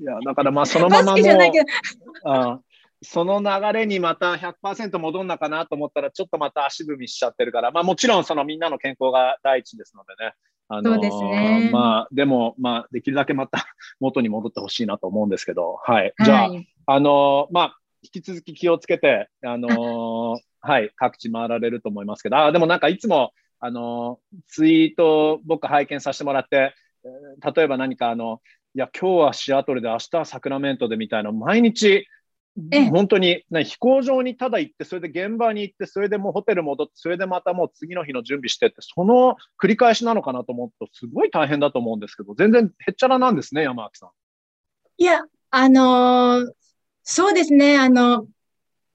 [0.05, 1.19] や、だからまあそのままも
[3.03, 10.35] その流れにまた100%戻んなかなと思ったら、ちょっとまた足踏みしちゃってるから、まあもちろんそのみんなの健康が第一ですのでね。
[10.73, 13.67] あのーそうですねまあ、でも、まあ、できるだけまた
[13.99, 16.15] 元に戻ってほしいなと思うんですけど、はい。
[16.25, 26.75] じゃあ、はいあのーまあ、引き続き気をつけて、あのー はい、各地回られると思いますけど、あ、でもなんかいつも、あのーツイートを僕拝見させてもらって、
[27.05, 28.43] えー例えば何かあの、
[28.75, 32.07] いや、今日はシアトルで、明日はサクラメントでみたいな、毎日、
[32.73, 44.11] ええ本当に、ね、飛行場にただ行って、それで現場に行って、それでもうホテル戻って、それでまたもう次の日の準備してって、その繰り返しなのかなと思うと、すごい大変だと思うんですけど、全然へっちゃらなんですね、山脇さん。
[44.99, 45.21] いや、
[45.51, 46.53] あのー
[47.03, 47.79] そうですね。
[47.79, 48.27] あの、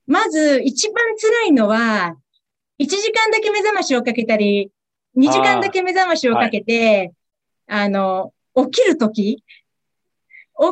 [0.07, 2.15] まず一番辛いのは、
[2.79, 4.71] 1時間だけ目覚ましをかけたり、
[5.17, 7.13] 2時間だけ目覚ましをかけて、
[7.67, 9.43] あ,、の、起きるとき、起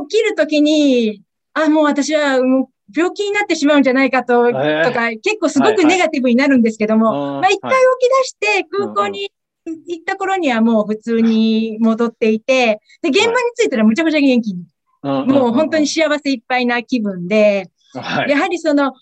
[0.09, 1.21] きるときに、
[1.53, 4.83] あ、もう私はもう病気になってしまうんじゃないかと、えー。
[4.83, 5.85] とか、結構すごはいはい。
[5.85, 9.31] くネガティブになるんですけども、うんまあ一回はい起き出して空港に
[9.65, 14.65] 行った頃にはもう普通に戻っていて、で、現場に着いたらむちゃくちゃ元気に
[15.03, 18.93] もう本当に幸せいっぱいな気分で、はい、やはりその、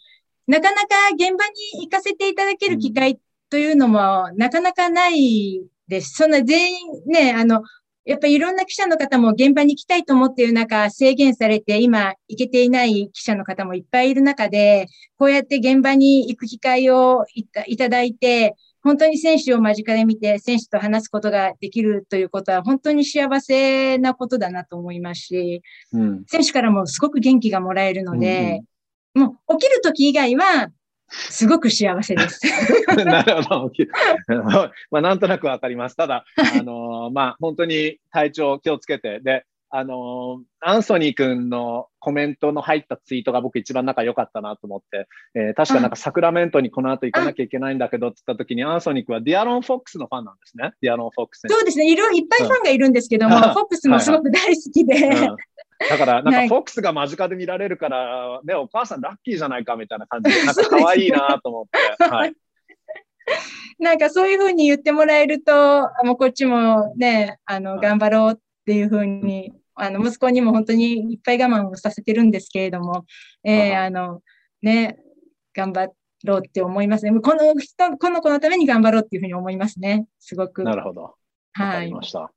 [0.48, 1.46] なかなか現場
[1.78, 6.16] に行かせていただける機会というのもなかなかないです。
[6.16, 7.62] そんな全員ね、あの、
[8.04, 14.88] やっぱりいろんな記者の方も現場に行きたいと思っている中、制限されて今行けていない記者の方もいっぱいいる中で、
[15.18, 25.62] こうやって現場に行く機会をいたいただいて、本当に選手を間近で見て、選手と話すことができるということは本当に幸せなことだなと思いますし、
[25.94, 28.64] うん選手からもすごく元気がもらえるので、
[29.14, 30.70] もう起きるとき以外は、
[31.12, 32.40] すごく幸せです。
[33.06, 33.70] なるほ
[34.52, 34.72] ど。
[34.90, 35.96] まあ、なんとなくわかります。
[35.96, 50.74] ただ、あのーまあ、本当に体調気をつけて、で、あのーアンソニー君のコメントの入ったツイートが僕一番仲良かったなと思って、えー確かなんかサクラメントにこの後行かなきゃいけないんだけどって言った時に、アンソニー君はディアロン・フォックスのファンなんですね。
[50.82, 51.92] ディアロン・フォックスそうですね。
[51.92, 55.36] いろいっぱいファンがいるんですけども、うんフォックスもすごく大好きで、うん
[55.90, 61.66] だから、なんはいかフォックスが間近で見られるから、ね、お母さんラッキーじゃないかみたいな感じで、 なんか可愛いなと思っ
[61.98, 62.04] て。
[62.04, 62.34] はい。
[63.80, 69.54] なんかそういうふうに言ってもらえると、もうこっちもね、あの、はい頑張ろうっていうふうに、
[69.84, 73.06] あの、息子にも本当にいっぱい我慢をさせてるんですけれども、
[73.44, 74.22] えーはいあの、
[74.62, 74.98] ね、
[75.56, 75.88] 頑張
[76.24, 77.12] ろうって思いますね。
[77.20, 80.06] この人、この子のために頑張ろうっていうふうに思いますね。
[80.20, 80.64] すごく。
[80.64, 81.02] なるほど。
[81.04, 81.14] わ
[81.58, 81.88] かはい。
[81.88, 82.32] りました。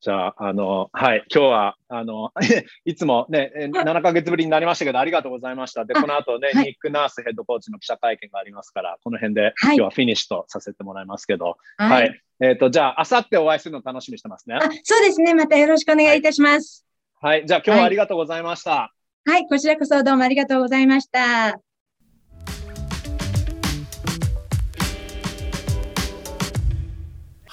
[0.00, 2.32] じゃあ、あの、はい、今日は、あの、
[2.84, 5.84] いつもね、え7ヶ月ぶりになりましたけど、ありがとうございました。
[5.84, 12.10] で、あこの後ね、はいニック・ナースヘッドコーチの記者会見がありますから、この辺で、はい今日はフィニッシュとさせてもらいますけど、ははいい。
[12.40, 14.60] えっ、と、じゃあ、あさってお会いするの楽しみにしてますねあ。
[14.60, 14.70] そう
[15.02, 15.34] ですね。
[15.34, 16.86] またよろしくお願いいたします。
[17.20, 18.92] はい、じゃあ今日はありがとうございました。
[19.24, 21.67] はい、こちらこそどうもありがとうございました。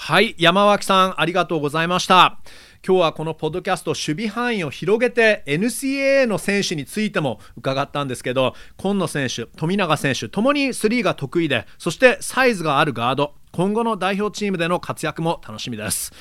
[0.08, 2.38] はい山脇さんありがとうございました。
[2.86, 16.14] 今日はこのポッドキャスト守備範囲を広げて NCAA の選手についても伺ったんですけど今野選手富永選手ともにスリーが得意でそしてサイズがあるガード今後の代表チームでの活躍も楽しみです。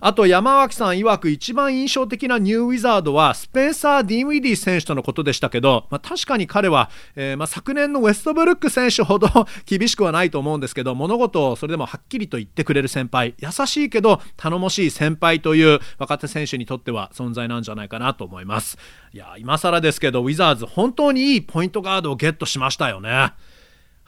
[0.00, 9.28] あと山脇さん曰く一番印象的な new Wizard はスペンサー・ディンウィディ選手とのことでしたけど、まあ、確かに彼は、えー、まあ、昨年のウェストブルック選手ほど
[9.64, 18.78] 厳しくはないと思うんですけど物事をそれでもはっきりと言ってくれる先輩優しいけど頼もしい先輩という若手選手にとっては存在なんじゃないかなと思います。
[19.12, 23.32] いや今更ですけどウィザーズ本当にいいポイントガードをゲットしましたよね。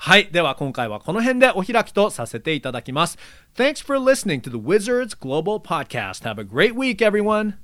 [0.00, 3.18] はいでは今回はこの辺でお開きとさせていただきます
[3.56, 7.54] Thanks for listening to the Wizards Global Podcast Have a great week everyone